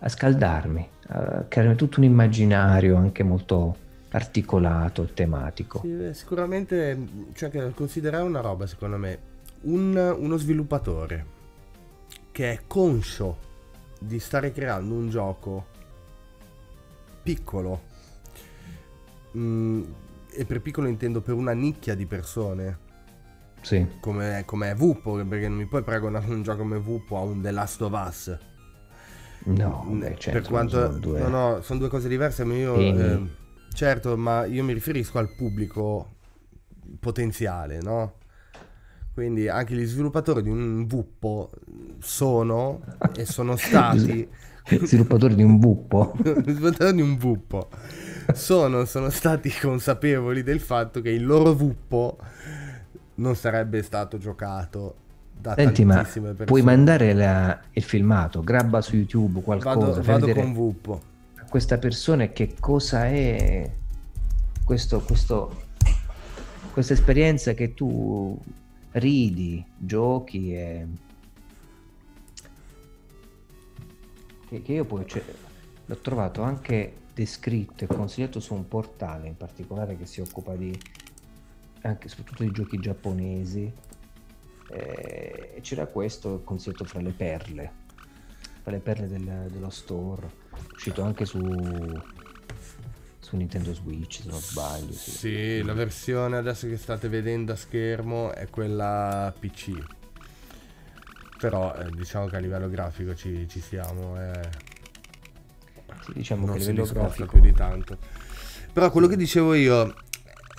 [0.00, 3.76] a scaldarmi, a crearmi tutto un immaginario anche molto
[4.10, 5.80] articolato, tematico.
[5.82, 6.98] Sì, sicuramente
[7.32, 9.18] c'è anche da considerare una roba, secondo me,
[9.62, 11.36] un, uno sviluppatore
[12.32, 13.46] che è conscio
[13.98, 15.66] di stare creando un gioco
[17.22, 17.82] piccolo,
[19.36, 19.82] mm,
[20.30, 22.78] e per piccolo intendo per una nicchia di persone,
[23.60, 23.86] sì.
[24.00, 27.50] come, come Vupo, perché non mi puoi paragonare un gioco come Vupo a un The
[27.50, 28.38] Last of Us.
[29.44, 31.20] No, beh, certo, per quanto, sono due...
[31.20, 32.76] No, no, sono due cose diverse, ma io...
[32.76, 33.20] Eh,
[33.72, 36.16] certo, ma io mi riferisco al pubblico
[37.00, 38.14] potenziale, no?
[39.14, 41.50] Quindi anche gli sviluppatori di un Vuppo
[41.98, 42.80] sono
[43.16, 44.28] e sono stati...
[44.64, 46.14] sviluppatori di un Vuppo?
[46.22, 47.68] sviluppatori di un Vuppo.
[48.34, 52.18] Sono, sono stati consapevoli del fatto che il loro Vuppo
[53.14, 55.06] non sarebbe stato giocato
[55.40, 56.32] da Senti, ma persone.
[56.44, 60.00] puoi mandare la, il filmato, grabba su YouTube qualcosa.
[60.00, 61.00] Vado, vado con Vuppo.
[61.36, 63.70] A questa persona che cosa è
[64.64, 65.62] questo, questo,
[66.72, 68.38] questa esperienza che tu
[68.92, 70.86] ridi, giochi e...
[74.48, 75.22] Che, che io poi cioè,
[75.84, 80.78] l'ho trovato anche descritto e consigliato su un portale in particolare che si occupa di
[81.82, 83.70] anche soprattutto di giochi giapponesi
[84.70, 87.72] eh, e c'era questo consigliato fra le perle
[88.62, 90.30] fra le perle del, dello store
[90.74, 91.40] uscito anche su
[93.18, 95.10] su Nintendo Switch se non sbaglio sì.
[95.10, 99.72] sì la versione adesso che state vedendo a schermo è quella PC
[101.38, 104.48] però eh, diciamo che a livello grafico ci, ci siamo eh.
[106.04, 107.98] sì, diciamo non che a livello grafico più di tanto
[108.72, 109.94] però quello che dicevo io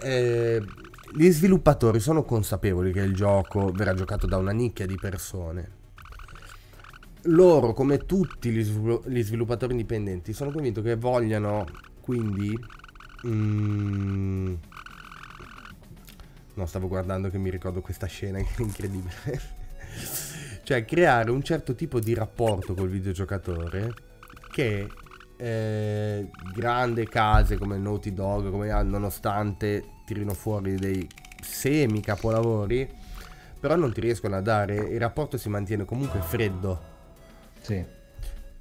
[0.03, 0.63] eh,
[1.11, 5.77] gli sviluppatori sono consapevoli che il gioco verrà giocato da una nicchia di persone.
[7.23, 11.65] Loro, come tutti gli, sviluppatori indipendenti, sono convinto che vogliano
[12.01, 12.57] quindi...
[13.27, 14.53] Mm,
[16.53, 19.41] no, stavo guardando che mi ricordo questa scena incredibile.
[20.63, 23.93] cioè, creare un certo tipo di rapporto col videogiocatore
[24.51, 24.87] che
[25.37, 31.07] eh, grandi case come Naughty Dog, come, nonostante tirino fuori dei
[31.39, 32.89] semi capolavori,
[33.59, 36.81] però non ti riescono a dare, il rapporto si mantiene comunque freddo.
[37.61, 37.85] Sì.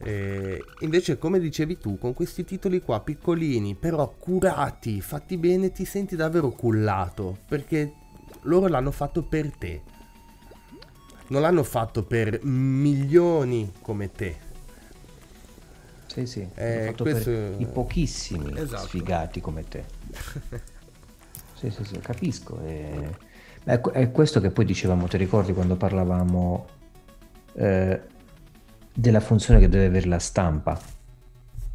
[0.00, 5.86] E invece, come dicevi tu, con questi titoli qua piccolini, però curati, fatti bene, ti
[5.86, 7.94] senti davvero cullato perché
[8.42, 9.82] loro l'hanno fatto per te.
[11.28, 14.46] Non l'hanno fatto per milioni come te.
[16.06, 17.30] Sì, sì, eh, questo...
[17.30, 18.86] i pochissimi esatto.
[18.86, 19.84] sfigati come te.
[21.58, 22.60] sì, sì, sì, capisco.
[22.64, 23.26] E...
[23.64, 26.66] È, è, questo che poi dicevamo, ti ricordi quando parlavamo
[27.54, 28.00] eh,
[28.94, 30.80] della funzione che deve avere la stampa?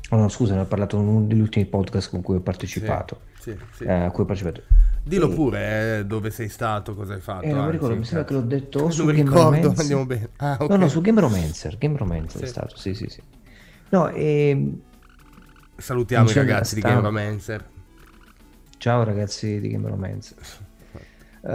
[0.09, 3.21] Oh no, scusa, ne ho parlato in uno degli ultimi podcast con cui ho partecipato.
[3.39, 3.83] Sì, sì, sì.
[3.83, 4.63] Eh, a cui ho partecipato.
[5.03, 5.35] Dillo e...
[5.35, 7.45] pure eh, dove sei stato, cosa hai fatto.
[7.45, 10.29] Eh, non mi ricordo, mi sembra che l'ho detto su Game ricordo, andiamo bene.
[10.37, 10.67] Ah, okay.
[10.67, 11.77] No, no, su Game Romancer.
[11.77, 13.21] Game Romancer è stato, sì, sì, sì.
[13.89, 14.49] No, e...
[14.49, 14.81] Ehm,
[15.75, 17.71] Salutiamo i ragazzi di Game Romancer.
[18.83, 20.35] Ciao ragazzi di Game Romancer.
[21.39, 21.49] uh,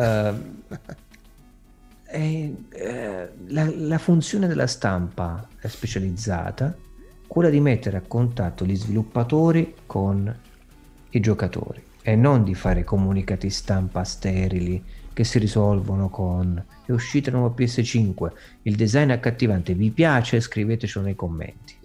[2.06, 6.74] e, eh, la, la, funzione della stampa è specializzata,
[7.26, 10.34] quella di mettere a contatto gli sviluppatori con
[11.10, 17.30] i giocatori e non di fare comunicati stampa sterili che si risolvono con è uscita
[17.30, 20.40] nuova PS5, il design è accattivante, vi piace?
[20.40, 21.77] Scrivetecelo nei commenti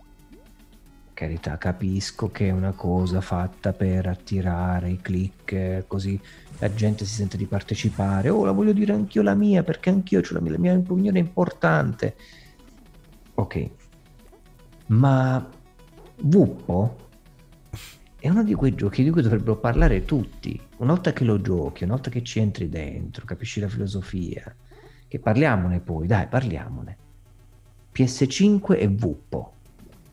[1.14, 6.20] carità, capisco che è una cosa fatta per attirare i click, così
[6.60, 8.30] la gente si sente di partecipare.
[8.30, 11.20] Oh, la voglio dire anch'io la mia, perché anch'io ho la mia, la mia opinione
[11.20, 12.16] è importante.
[13.36, 13.70] Ok,
[14.88, 15.50] ma
[16.22, 16.98] Vuppo
[18.20, 20.60] è uno di quei giochi di cui dovrebbero parlare tutti.
[20.78, 24.56] Una volta che lo giochi, una volta che ci entri dentro, capisci la filosofia,
[25.08, 26.98] che parliamone poi, dai, parliamone.
[27.94, 29.54] PS5 e Vuppo.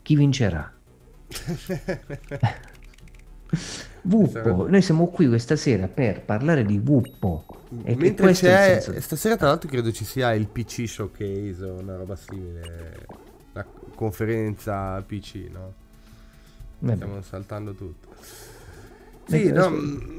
[0.01, 0.71] Chi vincerà?
[4.03, 7.45] Vuppo, noi siamo qui questa sera per parlare di Vuppo.
[7.83, 12.15] E Mentre c'è, stasera tra l'altro credo ci sia il PC Showcase o una roba
[12.15, 13.05] simile,
[13.53, 13.65] la
[13.95, 15.73] conferenza PC, no?
[16.79, 18.09] Beh Stiamo saltando tutto.
[19.37, 19.69] Sì, no,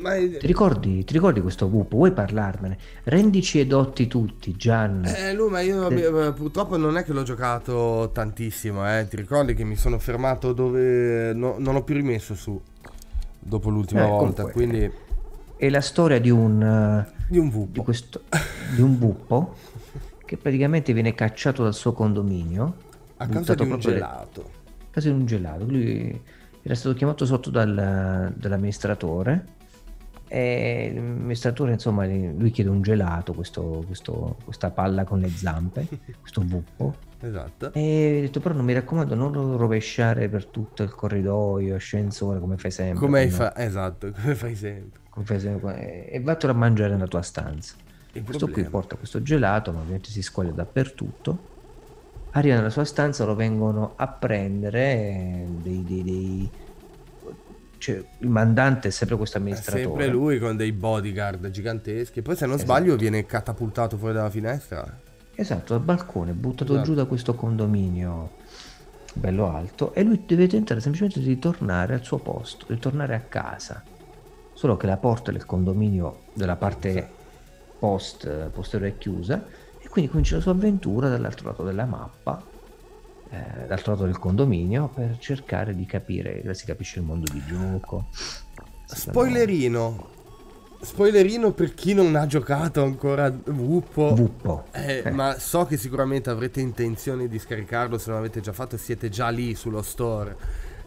[0.00, 0.14] ma...
[0.14, 1.90] ti, ricordi, ti ricordi questo Whoop?
[1.90, 2.78] Vuoi parlarmene?
[3.04, 5.04] Rendici edotti tutti, Gian.
[5.04, 6.32] Eh, lui, ma io eh.
[6.32, 9.06] purtroppo non è che l'ho giocato tantissimo, eh.
[9.08, 12.60] Ti ricordi che mi sono fermato dove no, non ho più rimesso su
[13.38, 14.90] dopo l'ultima eh, volta, comunque, quindi...
[15.56, 17.06] È la storia di un...
[17.28, 17.70] Di un Whoop.
[17.70, 18.22] Di, questo,
[18.74, 19.54] di un Whoop
[20.24, 22.74] che praticamente viene cacciato dal suo condominio.
[23.18, 24.40] A causa di un gelato.
[24.40, 25.64] A causa di un gelato.
[25.64, 26.20] Lui
[26.62, 29.60] era stato chiamato sotto dal, dall'amministratore.
[30.28, 35.86] E l'amministratore insomma lui chiede un gelato questo, questo, questa palla con le zampe
[36.20, 37.70] questo buppo esatto.
[37.74, 42.40] E ha detto però non mi raccomando non lo rovesciare per tutto il corridoio ascensore
[42.40, 46.08] come fai sempre come fa esatto come fai sempre, come fai sempre.
[46.08, 47.74] e vattelo a mangiare nella tua stanza.
[48.12, 48.70] Il questo problema.
[48.70, 51.50] qui porta questo gelato ma ovviamente si squaglia dappertutto
[52.32, 56.50] arriva nella sua stanza, lo vengono a prendere dei, dei, dei...
[57.78, 59.82] Cioè, il mandante è sempre questo amministratore.
[59.82, 62.22] È sempre lui con dei bodyguard giganteschi.
[62.22, 62.70] Poi se non esatto.
[62.70, 65.00] sbaglio viene catapultato fuori dalla finestra.
[65.34, 66.86] Esatto, dal balcone, buttato esatto.
[66.86, 68.40] giù da questo condominio
[69.14, 73.82] bello alto e lui deve tentare semplicemente di ritornare al suo posto, ritornare a casa.
[74.52, 77.20] Solo che la porta del condominio della parte
[77.78, 79.44] post posteriore è chiusa
[79.92, 82.42] quindi comincia la sua avventura dall'altro lato della mappa,
[83.28, 88.06] eh, dall'altro lato del condominio, per cercare di capire, si capisce il mondo di gioco.
[88.86, 90.08] Spoilerino.
[90.80, 94.14] Spoilerino per chi non ha giocato ancora Wuppo.
[94.16, 94.64] Wuppo.
[94.72, 95.10] Eh, eh.
[95.10, 99.28] Ma so che sicuramente avrete intenzione di scaricarlo, se non l'avete già fatto siete già
[99.28, 100.34] lì sullo store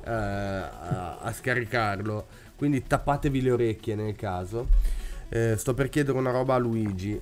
[0.04, 2.26] eh, a, a, scaricarlo.
[2.56, 4.68] Quindi tappatevi le orecchie nel caso.
[5.30, 7.22] Eh, sto per chiedere una roba a Luigi.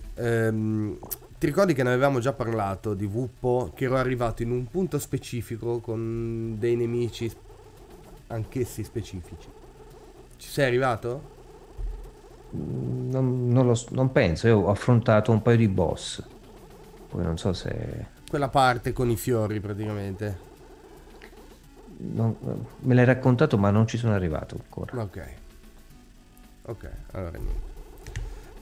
[1.43, 3.73] Ti ricordi che ne avevamo già parlato di Wuppo?
[3.75, 7.29] Che ero arrivato in un punto specifico con dei nemici
[8.27, 9.49] anch'essi specifici.
[10.37, 11.21] Ci sei arrivato?
[12.51, 16.25] Non, non, lo, non penso, io ho affrontato un paio di boss.
[17.09, 18.05] Poi non so se...
[18.29, 20.39] Quella parte con i fiori praticamente.
[21.97, 22.37] Non,
[22.79, 25.01] me l'hai raccontato ma non ci sono arrivato ancora.
[25.01, 25.33] Ok.
[26.67, 27.72] Ok, allora niente.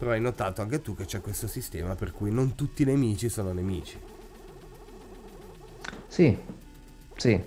[0.01, 3.29] Però hai notato anche tu che c'è questo sistema per cui non tutti i nemici
[3.29, 3.99] sono nemici.
[6.07, 6.35] Sì,
[7.15, 7.39] sì.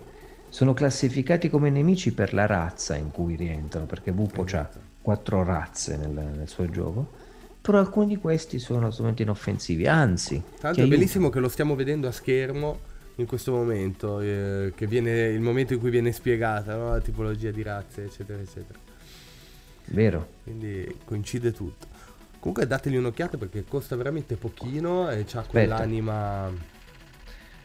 [0.50, 4.78] Sono classificati come nemici per la razza in cui rientrano, perché Bupo esatto.
[4.78, 7.10] ha quattro razze nel, nel, suo gioco.
[7.60, 10.40] Però alcuni di questi sono assolutamente inoffensivi, anzi...
[10.60, 12.78] L'altro è bellissimo che lo stiamo vedendo a schermo
[13.16, 16.90] in questo momento, eh, che viene il momento in cui viene spiegata no?
[16.90, 18.78] la tipologia di razze, eccetera, eccetera.
[19.86, 20.28] Vero.
[20.44, 21.93] Quindi coincide tutto.
[22.44, 26.52] Comunque dategli un'occhiata perché costa veramente pochino e c'ha quell'anima...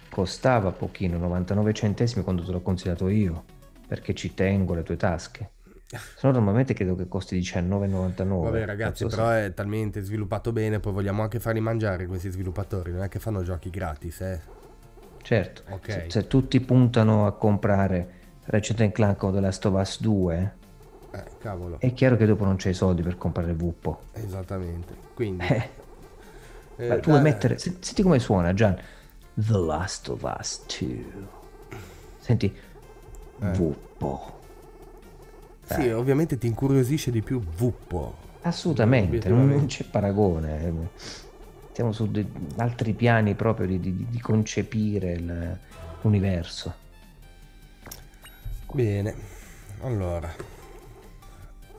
[0.09, 3.43] Costava pochino, 99 centesimi quando te l'ho consigliato io,
[3.85, 5.49] perché ci tengo le tue tasche.
[5.85, 8.41] Se no normalmente credo che costi 19,99.
[8.41, 13.03] Vabbè ragazzi, però è talmente sviluppato bene, poi vogliamo anche farli mangiare questi sviluppatori, non
[13.03, 14.41] è che fanno giochi gratis, eh.
[15.21, 16.03] Certo, okay.
[16.03, 18.13] se, se tutti puntano a comprare
[18.45, 20.55] Ratchet Clank o The Last of Us 2
[21.11, 21.79] eh, cavolo.
[21.79, 24.01] È chiaro che dopo non c'hai i soldi per comprare il Vuppo.
[24.13, 24.93] Esattamente.
[25.13, 25.45] Quindi...
[25.47, 25.69] Eh.
[26.75, 27.57] Eh, tu vuoi mettere...
[27.57, 28.79] Senti come suona, Gian.
[29.33, 31.05] The Last of Us 2.
[32.19, 32.55] Senti.
[33.41, 33.51] Eh.
[33.51, 34.37] Vuppo.
[35.63, 35.93] Sì, eh.
[35.93, 38.27] ovviamente ti incuriosisce di più Vuppo.
[38.41, 40.89] Assolutamente, non c'è paragone.
[41.73, 42.25] Siamo su de-
[42.57, 45.59] altri piani proprio di, di, di concepire il,
[46.01, 46.73] l'universo.
[48.71, 49.15] Bene,
[49.81, 50.58] allora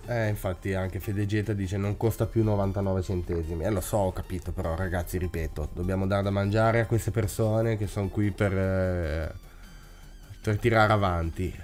[0.07, 3.65] eh, infatti anche Fedegeta dice non costa più 99 centesimi.
[3.65, 7.77] Eh lo so, ho capito, però ragazzi, ripeto, dobbiamo dare da mangiare a queste persone
[7.77, 9.33] che sono qui per, eh,
[10.43, 11.55] per tirare avanti.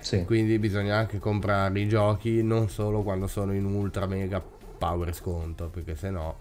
[0.00, 0.24] Sì.
[0.24, 5.68] Quindi bisogna anche comprare i giochi non solo quando sono in ultra mega power sconto,
[5.68, 6.36] perché se no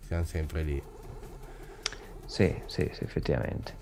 [0.00, 0.82] siamo sempre lì.
[2.26, 3.74] Sì, sì, sì, effettivamente.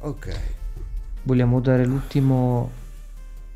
[0.00, 0.38] Ok.
[1.22, 2.82] Vogliamo dare l'ultimo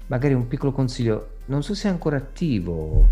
[0.08, 3.08] magari un piccolo consiglio, non so se è ancora attivo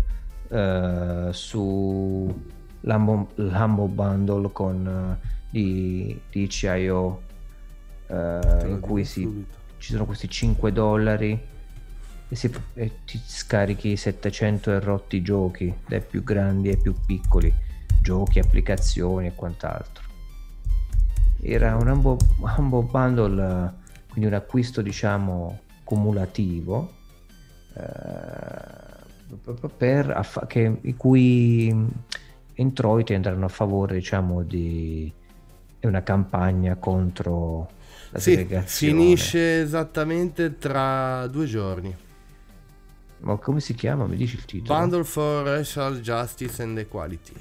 [0.49, 2.41] uh, su
[2.81, 7.21] l'Ambo, l'Ambo Bundle con uh, di, di CIO
[8.07, 9.45] eh, in cui si,
[9.77, 11.39] ci sono questi 5 dollari
[12.29, 17.53] e, si, e ti scarichi 700 e rotti giochi dai più grandi ai più piccoli
[18.01, 20.05] giochi, applicazioni e quant'altro.
[21.41, 26.91] Era un Ambo, Ambo Bundle quindi un acquisto diciamo cumulativo
[27.73, 31.73] eh, per che, i cui
[32.55, 35.11] introiti andranno a favore diciamo di
[35.81, 37.69] una campagna contro
[38.09, 38.93] la sì, segregazione.
[38.93, 41.95] finisce esattamente tra due giorni.
[43.19, 44.05] Ma come si chiama?
[44.07, 44.77] Mi dici il titolo?
[44.77, 47.33] Bundle for Racial Justice and Equality.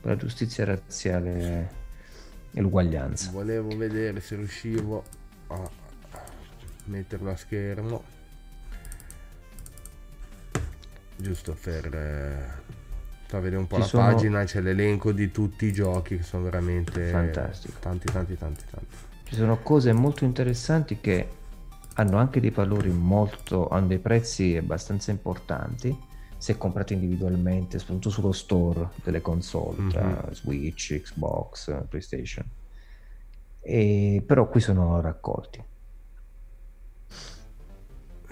[0.00, 1.70] Per la giustizia razziale
[2.52, 3.30] e l'uguaglianza.
[3.30, 5.04] Volevo vedere se riuscivo
[5.48, 5.70] a
[6.90, 8.02] metterlo a schermo.
[11.16, 12.48] Giusto per eh,
[13.26, 16.22] far vedere un po' Ci la sono- pagina, c'è l'elenco di tutti i giochi che
[16.22, 17.78] sono veramente Fantastico.
[17.80, 18.94] tanti tanti tanti tanti.
[19.24, 21.28] Ci sono cose molto interessanti che
[21.94, 28.32] hanno anche dei valori molto, hanno dei prezzi abbastanza importanti se comprati individualmente, soprattutto sullo
[28.32, 30.32] store delle console, tra Mhm.
[30.32, 32.46] Switch, Xbox, PlayStation.
[33.60, 35.62] E, però qui sono raccolti.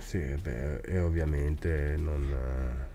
[0.01, 2.87] Sì, beh, e ovviamente non eh,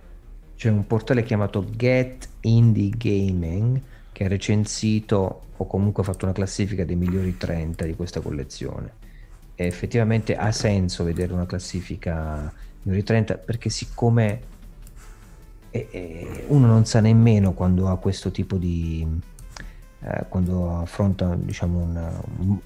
[0.55, 3.81] C'è un portale chiamato Get Indie Gaming
[4.11, 9.01] che ha recensito o comunque fatto una classifica dei migliori 30 di questa collezione.
[9.55, 12.51] E effettivamente ha senso vedere una classifica
[12.83, 14.41] migliori 30 perché siccome
[15.71, 19.05] eh, eh, uno non sa nemmeno quando ha questo tipo di
[19.99, 22.59] eh, quando affronta diciamo un, un,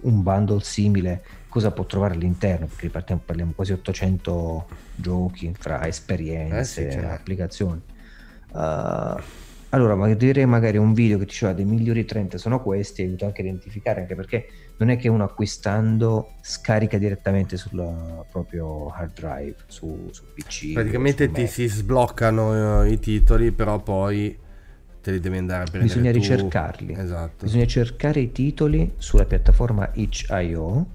[0.00, 6.58] un bundle simile cosa può trovare all'interno perché parliamo, parliamo quasi 800 giochi fra esperienze
[6.86, 7.08] Eh sì, certo.
[7.08, 7.82] applicazioni
[8.52, 9.14] Uh,
[9.68, 13.42] allora ma direi magari un video che diceva dei migliori 30 sono questi aiuta anche
[13.42, 14.46] a identificare anche perché
[14.78, 21.26] non è che uno acquistando scarica direttamente sul proprio hard drive su, su PC praticamente
[21.26, 21.50] su ti Mac.
[21.50, 24.36] si sbloccano eh, i titoli, però poi
[25.00, 26.18] te li devi andare a prendere Bisogna tu.
[26.18, 26.94] ricercarli.
[26.98, 27.44] Esatto.
[27.44, 30.86] Bisogna cercare i titoli sulla piattaforma itch.io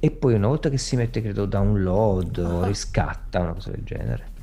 [0.00, 4.36] e poi una volta che si mette, credo, download o riscatta, una cosa del genere.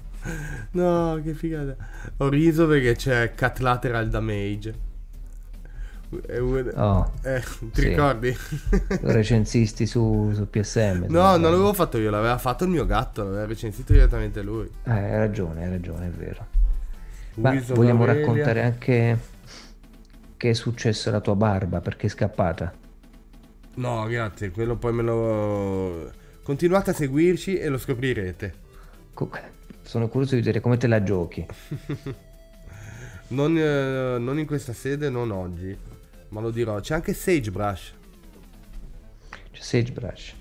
[0.72, 1.76] No, che figata.
[2.18, 4.74] Ho riso perché c'è Cat Lateral Damage.
[6.10, 7.42] Un- Oh, eh,
[7.72, 7.88] ti sì.
[7.90, 8.36] ricordi?
[9.02, 11.06] recensisti su, su PSM.
[11.10, 14.66] no, non l'avevo fatto io, l'aveva fatto il mio gatto, l'aveva recensito direttamente lui.
[14.84, 16.46] Eh, hai ragione, hai ragione, è vero.
[17.36, 18.22] Ma vogliamo Aurelia.
[18.22, 19.20] raccontare anche
[20.38, 22.72] che è successo alla tua barba perché è scappata?
[23.76, 26.12] No, grazie, quello poi me lo...
[26.44, 28.54] Continuate a seguirci e lo scoprirete.
[29.14, 29.30] Co-
[29.82, 31.46] Sono curioso di vedere come te la giochi.
[33.28, 35.76] Non, eh, non in questa sede, non oggi,
[36.30, 36.80] ma lo dirò.
[36.80, 37.94] C'è anche Sagebrush.
[39.52, 40.36] C'è Sagebrush.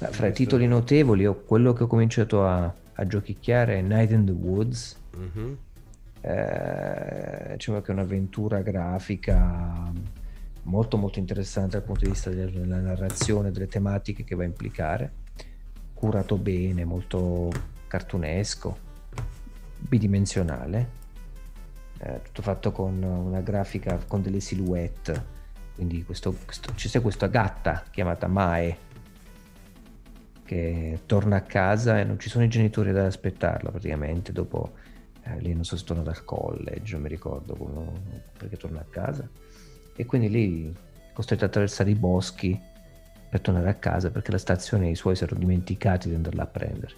[0.00, 4.10] Ma fra i titoli notevoli, ho- quello che ho cominciato a, a giochicchiare è Night
[4.10, 4.98] in the Woods.
[5.16, 5.56] Mhm.
[6.20, 9.90] Eh, diciamo che è un'avventura grafica
[10.68, 14.46] molto molto interessante dal punto di vista del- della narrazione, delle tematiche che va a
[14.46, 15.12] implicare.
[15.94, 17.50] Curato bene, molto
[17.86, 18.78] cartunesco,
[19.78, 20.96] bidimensionale.
[22.00, 25.20] eh, tutto fatto con una grafica con delle silhouette.
[25.74, 28.76] Quindi questo, questo- c'è questa gatta chiamata Mae
[30.44, 34.74] che torna a casa e non ci sono i genitori ad aspettarla praticamente dopo
[35.24, 38.86] eh, lei non so se torna dal college non mi ricordo come- perché torna a
[38.88, 39.28] casa
[39.98, 42.58] e quindi lì è costretta ad attraversare i boschi
[43.28, 46.46] per tornare a casa perché la stazione i suoi si erano dimenticati di andarla a
[46.46, 46.94] prendere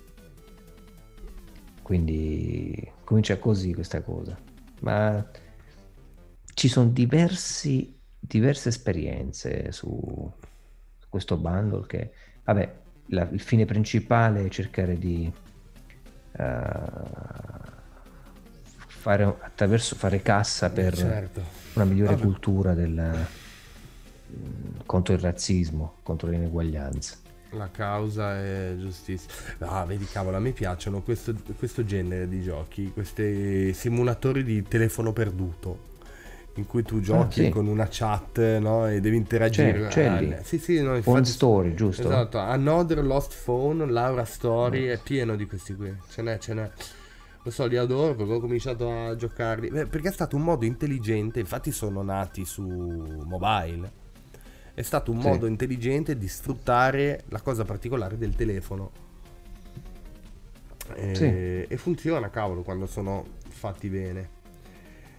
[1.83, 4.39] quindi comincia così questa cosa
[4.81, 5.27] ma
[6.53, 10.31] ci sono diversi, diverse esperienze su,
[10.99, 12.13] su questo bundle che
[12.45, 12.75] vabbè
[13.07, 15.33] la- il fine principale è cercare di
[16.33, 16.63] eh,
[18.89, 21.60] fare attraverso fare cassa per Certo.
[21.75, 22.23] Una migliore Vabbè.
[22.25, 23.27] cultura del
[24.37, 27.17] mm, contro il razzismo contro l'ineguaglianza
[27.53, 29.29] La causa è giustizia.
[29.59, 35.13] Ah, vedi, cavolo, a me piacciono questo, questo genere di giochi, questi simulatori di telefono
[35.13, 35.89] perduto.
[36.55, 37.49] In cui tu giochi Ah, sì.
[37.51, 38.87] con una chat no?
[38.89, 39.87] e devi interagire.
[39.87, 40.37] C'è- c'è lì.
[40.43, 42.03] Sì, sì, no, infatti- Story giusto?
[42.03, 45.93] Esatto, Another Lost Phone, Laura Story, è pieno di questi qui.
[46.09, 46.71] Ce n'è, ce n'è.
[47.43, 49.71] Lo so, li adoro perché ho cominciato a giocarli.
[49.71, 53.99] Beh, Perché è stato un modo intelligente, infatti sono nati su mobile.
[54.75, 55.27] È stato un Sì.
[55.29, 58.91] modo intelligente di sfruttare la cosa particolare del telefono.
[60.95, 61.25] E, Sì.
[61.73, 64.39] e funziona, cavolo, quando sono fatti bene.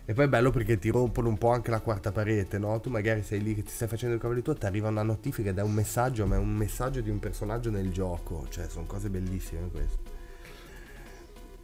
[0.06, 2.80] E poi è bello perché ti rompono un po' anche la quarta parete, no?
[2.82, 5.50] Tu magari sei lì che ti stai facendo il cavolo tuo, ti arriva una notifica
[5.50, 8.46] ed è un messaggio, ma è un messaggio di un personaggio nel gioco.
[8.50, 10.11] Cioè, sono cose bellissime queste.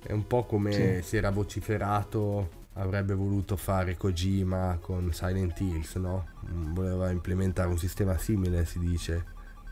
[0.02, 6.28] È un po' come si era vociferato, avrebbe voluto fare Kojima con Silent Hills, no?
[6.50, 9.26] Mm, Voleva implementare un sistema simile, si dice,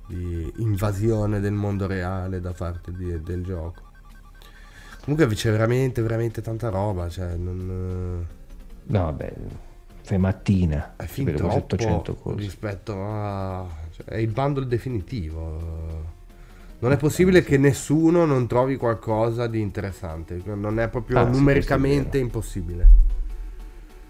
[0.08, 3.84] di invasione del mondo reale da parte di, del gioco.
[5.04, 8.26] Comunque c'è veramente, veramente tanta roba, cioè non...
[8.88, 9.34] No, vabbè,
[10.02, 10.96] fai mattina.
[10.96, 13.68] È fin troppo rispetto a...
[13.92, 16.14] Cioè, è il bundle definitivo.
[16.80, 20.42] Non è possibile che nessuno non trovi qualcosa di interessante.
[20.44, 22.90] Non è proprio ah, numericamente sì, è impossibile.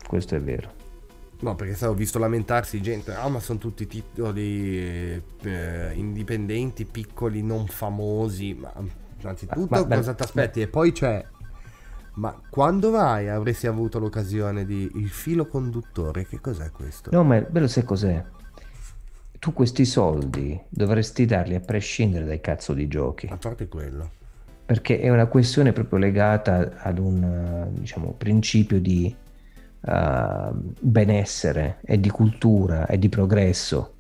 [0.08, 0.84] Questo è vero.
[1.40, 7.68] No, perché ho visto lamentarsi gente, ah ma sono tutti titoli eh, indipendenti, piccoli, non
[7.68, 8.74] famosi, ma
[9.20, 10.62] innanzitutto ma, cosa ti aspetti?
[10.62, 11.24] E poi c'è,
[12.14, 16.26] ma quando mai avresti avuto l'occasione di il filo conduttore?
[16.26, 17.10] Che cos'è questo?
[17.12, 18.24] No, ma bello sai cos'è?
[19.46, 23.28] Tu questi soldi dovresti darli a prescindere dai cazzo di giochi.
[23.28, 24.10] A parte quello.
[24.66, 29.16] Perché è una questione proprio legata ad un diciamo, principio di
[29.82, 33.94] uh, benessere e di cultura e di progresso.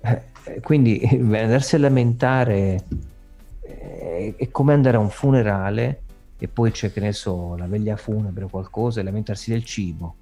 [0.00, 2.84] Eh, quindi andarsi a lamentare
[3.60, 6.00] è, come andare a un funerale
[6.36, 10.16] e poi c'è, che ne so, la veglia funebre o qualcosa e lamentarsi del cibo.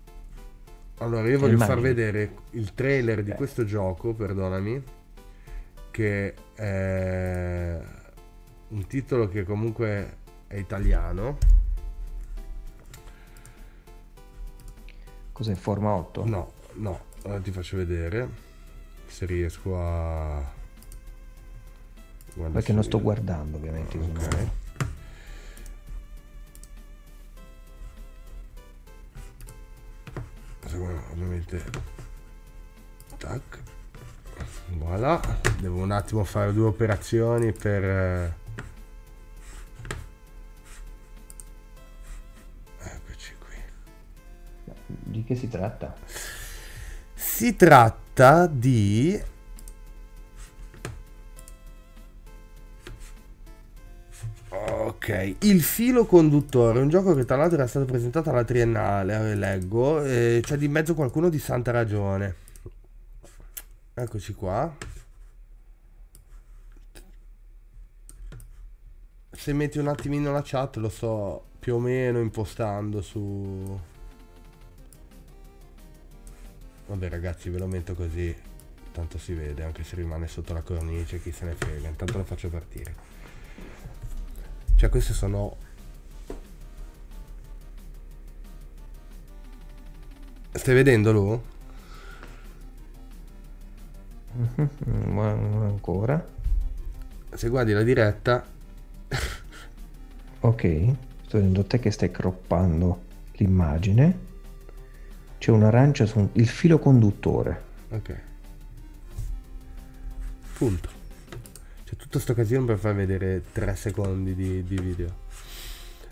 [0.98, 1.76] Allora, io voglio immagini.
[1.76, 3.34] far vedere il trailer di eh.
[3.34, 4.82] questo gioco, perdonami,
[5.90, 7.80] che è
[8.68, 10.16] un titolo che comunque
[10.46, 11.38] è italiano
[15.36, 16.24] Cos'è forma 8?
[16.24, 18.26] No, no, ora ti faccio vedere
[19.04, 20.42] se riesco a...
[22.32, 23.98] Guarda Perché non sto guardando ovviamente.
[30.76, 31.12] Ok.
[31.12, 31.64] Ovviamente...
[33.16, 33.58] Tac.
[34.78, 35.20] Voilà.
[35.58, 37.84] Devo un attimo fare due operazioni per...
[37.84, 38.34] Eh,
[44.88, 45.96] Di che si tratta?
[47.14, 49.20] Si tratta di...
[55.08, 60.02] Ok, il filo conduttore, un gioco che tra l'altro era stato presentato alla triennale, leggo,
[60.02, 62.34] e c'è di mezzo qualcuno di santa ragione.
[63.94, 64.76] Eccoci qua.
[69.30, 73.78] Se metti un attimino la chat lo sto più o meno impostando su
[76.88, 78.34] Vabbè ragazzi ve lo metto così
[78.92, 82.24] Tanto si vede anche se rimane sotto la cornice Chi se ne frega Intanto lo
[82.24, 83.15] faccio partire
[84.76, 85.56] Cioè queste sono
[90.52, 91.42] Stai vedendo Lu?
[94.36, 96.22] Mm-hmm, ancora
[97.32, 98.44] Se guardi la diretta
[100.40, 100.94] Ok
[101.24, 104.26] Sto vedendo te che stai croppando l'immagine
[105.38, 106.28] c'è un'arancia su un...
[106.32, 107.62] il filo conduttore.
[107.90, 108.20] Ok.
[110.54, 110.95] Punto.
[112.16, 115.14] Tutto sto casino per far vedere 3 secondi di, di video.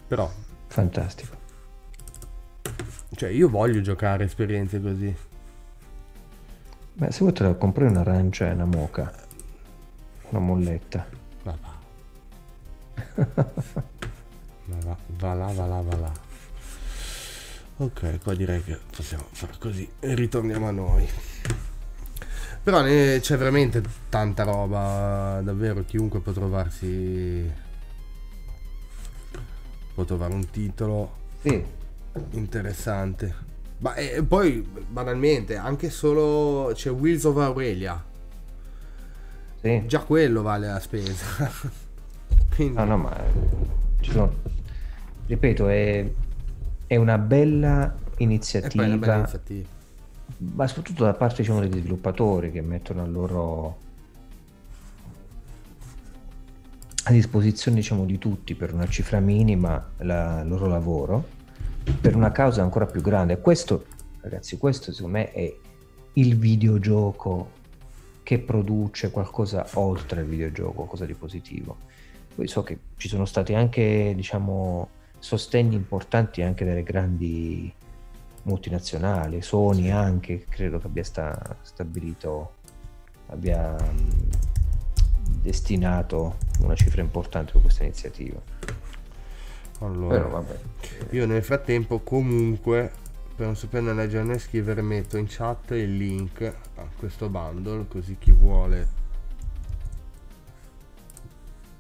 [0.07, 0.31] Però...
[0.67, 1.35] Fantastico.
[3.15, 5.17] Cioè, io voglio giocare esperienze così.
[6.93, 9.11] Beh, se vuoi te la compri un'arancia e una moca.
[10.29, 11.07] Una molletta.
[11.43, 11.73] Va va.
[14.67, 16.13] va, va, va là, va là, va là.
[17.79, 21.09] Ok, qua direi che possiamo fare così e ritorniamo a noi.
[22.65, 27.49] Però ne, c'è veramente tanta roba, davvero chiunque può trovarsi...
[29.95, 31.13] può trovare un titolo
[31.43, 31.63] sì.
[32.31, 33.53] interessante.
[33.79, 38.03] Ma e poi banalmente, anche solo c'è Wheels of Aurelia.
[39.61, 39.83] Sì.
[39.87, 41.51] Già quello vale la spesa.
[42.57, 42.75] Quindi...
[42.75, 43.17] No, no, ma
[44.01, 44.33] ci sono...
[45.27, 46.07] ripeto, è
[46.87, 49.69] è una bella iniziativa, una bella iniziativa.
[50.37, 53.79] Ma soprattutto da parte diciamo, degli sviluppatori che mettono a loro
[57.07, 61.43] a disposizione diciamo, di tutti per una cifra minima la, il loro lavoro
[62.01, 63.41] per una causa ancora più grande.
[63.41, 63.87] Questo,
[64.21, 65.55] ragazzi, questo secondo me è
[66.15, 67.63] il videogioco
[68.23, 71.77] che produce qualcosa oltre il videogioco, qualcosa di positivo.
[72.35, 74.89] Poi so che ci sono stati anche, diciamo,
[75.19, 77.73] sostegni importanti anche delle grandi
[78.45, 82.55] multinazionali, Sony anche, credo che abbia sta, stabilito,
[83.27, 83.77] abbia
[85.41, 88.41] destinato una cifra importante per questa iniziativa.
[89.81, 90.45] Allora, Però,
[91.11, 92.93] io nel frattempo comunque
[93.35, 96.41] per non saperne leggere né scrivere metto in chat il link
[96.77, 98.89] a questo bundle così chi vuole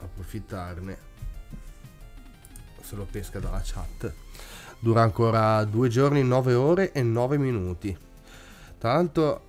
[0.01, 1.12] approfittarne
[2.81, 4.12] se lo pesca dalla chat.
[4.85, 7.97] Dura ancora due giorni, 9 ore e 9 minuti.
[8.77, 9.43] Tra l'altro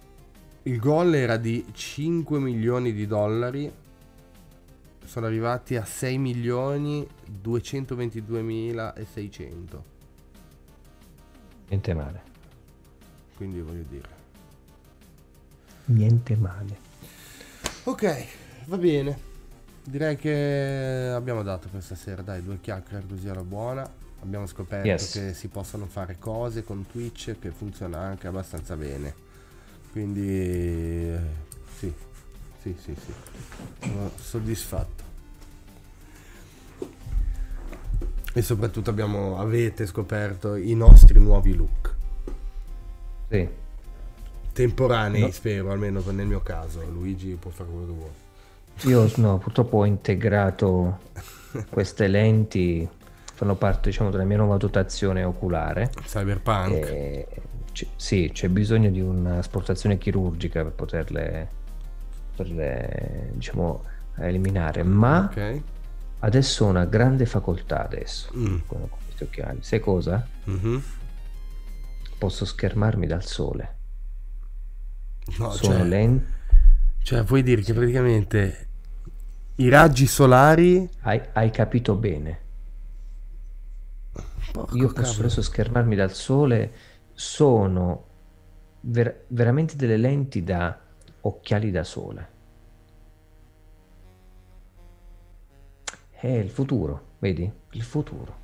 [0.63, 3.69] il gol era di 5 milioni di dollari,
[5.03, 9.83] sono arrivati a 6 milioni 222 mila e 600.
[11.67, 12.21] Niente male.
[13.35, 14.09] Quindi voglio dire.
[15.87, 16.77] Niente male.
[17.83, 18.25] Ok,
[18.67, 19.19] va bene.
[19.83, 24.03] Direi che abbiamo dato questa sera, dai, due chiacchiere così alla buona.
[24.25, 25.11] Abbiamo scoperto Yes.
[25.11, 29.13] che si possono fare cose con Twitch che funziona anche abbastanza bene.
[29.91, 31.15] Quindi
[31.77, 31.93] sì,
[32.61, 33.13] sì, sì, sì.
[33.81, 35.03] Sono soddisfatto.
[38.33, 41.93] E soprattutto abbiamo, avete scoperto i nostri nuovi look.
[43.29, 43.47] Sì.
[44.51, 45.31] Temporanei, No.
[45.31, 46.81] spero, almeno nel mio caso.
[46.89, 48.23] Luigi può fare quello che vuole.
[49.07, 50.99] Io no, purtroppo ho integrato
[51.69, 52.87] queste lenti,
[53.35, 55.91] fanno parte diciamo della mia nuova dotazione oculare.
[56.03, 56.71] Cyberpunk.
[56.73, 57.27] E
[57.73, 61.47] c- sì, c'è bisogno di un'asportazione chirurgica per poterle,
[62.35, 63.83] poterle, diciamo,
[64.17, 65.61] eliminare, ma Ok.
[66.19, 68.57] adesso ho una grande facoltà adesso Mm.
[68.65, 69.59] con, questi occhiali.
[69.61, 70.25] Sai cosa?
[70.45, 70.81] Mhm.
[72.17, 73.73] Posso schermarmi dal sole.
[75.37, 76.25] No, Sono cioè, lenti.
[77.01, 78.67] cioè, vuoi dire che praticamente
[79.55, 80.89] i raggi solari.
[81.01, 82.39] Hai, hai capito bene.
[84.55, 85.19] Porco Io posso cavolo.
[85.25, 86.71] adesso schermarmi dal sole.
[87.13, 88.03] Sono
[88.81, 90.79] ver- veramente delle lenti da
[91.21, 92.33] occhiali da sole.
[96.11, 97.51] È il futuro, vedi?
[97.71, 98.43] Il futuro.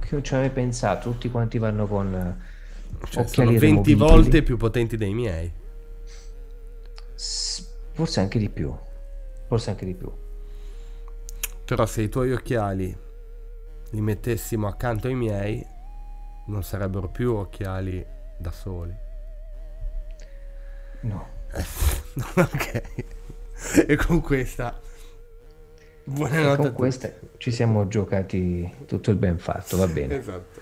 [0.00, 3.94] Che non ci avevi pensato, tutti quanti vanno con eh, Cioè, occhiali sono 20 removibili.
[3.98, 5.50] volte più potenti dei miei.
[7.14, 8.72] S- Forse anche di più.
[9.48, 10.10] Forse anche di più.
[11.64, 12.96] Però se i tuoi occhiali
[13.90, 15.64] li mettessimo accanto ai miei,
[16.46, 18.04] non sarebbero più occhiali
[18.36, 18.94] da soli.
[21.00, 21.26] No.
[22.34, 22.82] ok.
[23.86, 24.78] E con questa...
[24.78, 30.16] E Buonanotte a con questa ci siamo giocati tutto il ben fatto, va bene.
[30.16, 30.60] Esatto.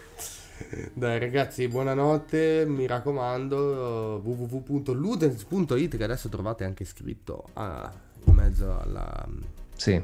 [0.92, 7.92] Dai ragazzi, buonanotte, mi raccomando www.ludens.it che adesso trovate anche scritto ah,
[8.24, 9.28] in mezzo alla...
[9.76, 10.02] Sì,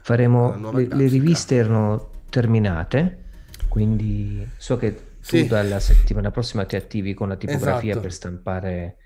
[0.00, 3.18] faremo le, le riviste erano terminate,
[3.68, 5.46] quindi so che tu Sì.
[5.46, 8.00] dalla settimana prossima ti attivi con la tipografia Esatto.
[8.00, 8.96] per stampare,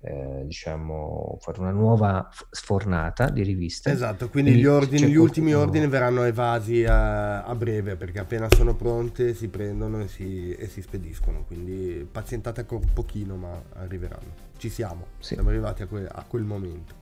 [0.00, 3.90] eh, diciamo, fare una nuova sfornata di riviste.
[3.90, 8.48] Esatto, quindi Quindi gli, ordini, gli ultimi ordini verranno evasi a, a breve perché appena
[8.48, 13.60] sono pronte si prendono e si, e si spediscono, quindi pazientate ancora un pochino ma
[13.74, 14.46] arriveranno.
[14.56, 15.34] Ci siamo, Sì.
[15.34, 16.94] siamo arrivati a, que- a quel momento.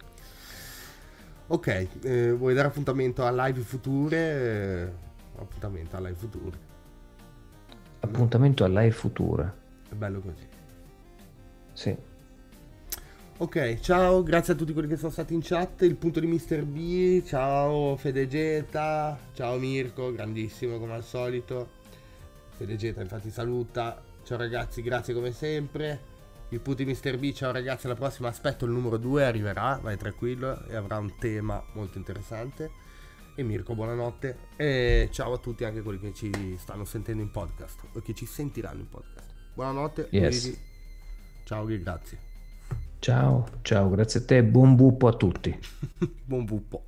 [1.48, 5.04] Ok, eh, vuoi dare appuntamento a live future?
[5.38, 6.58] Appuntamento a live future,
[8.00, 9.52] Appuntamento a Live Future.
[9.90, 10.46] è bello così.
[11.72, 11.96] Sì.
[13.38, 16.64] Ok, ciao, grazie a tutti quelli che sono stati in chat, il punto di Mr.
[16.64, 21.68] B, ciao Fedegeta, ciao Mirko, grandissimo come al solito,
[22.56, 26.00] Fedegeta infatti saluta, ciao ragazzi, grazie come sempre,
[26.48, 27.18] il punto di Mr.
[27.18, 31.14] B, ciao ragazzi, alla prossima aspetto il numero 2, arriverà, vai tranquillo e avrà un
[31.18, 32.70] tema molto interessante,
[33.36, 37.80] e Mirko buonanotte, e ciao a tutti anche quelli che ci stanno sentendo in podcast,
[37.92, 39.32] o che ci sentiranno in podcast.
[39.54, 40.44] Buonanotte, Yes.
[40.44, 40.58] Luigi.
[41.44, 42.18] ciao grazie.
[42.98, 45.56] Ciao, ciao, grazie a te, buon buppo a tutti.
[46.24, 46.82] Buon buppo.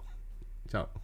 [0.66, 0.97] Ciao.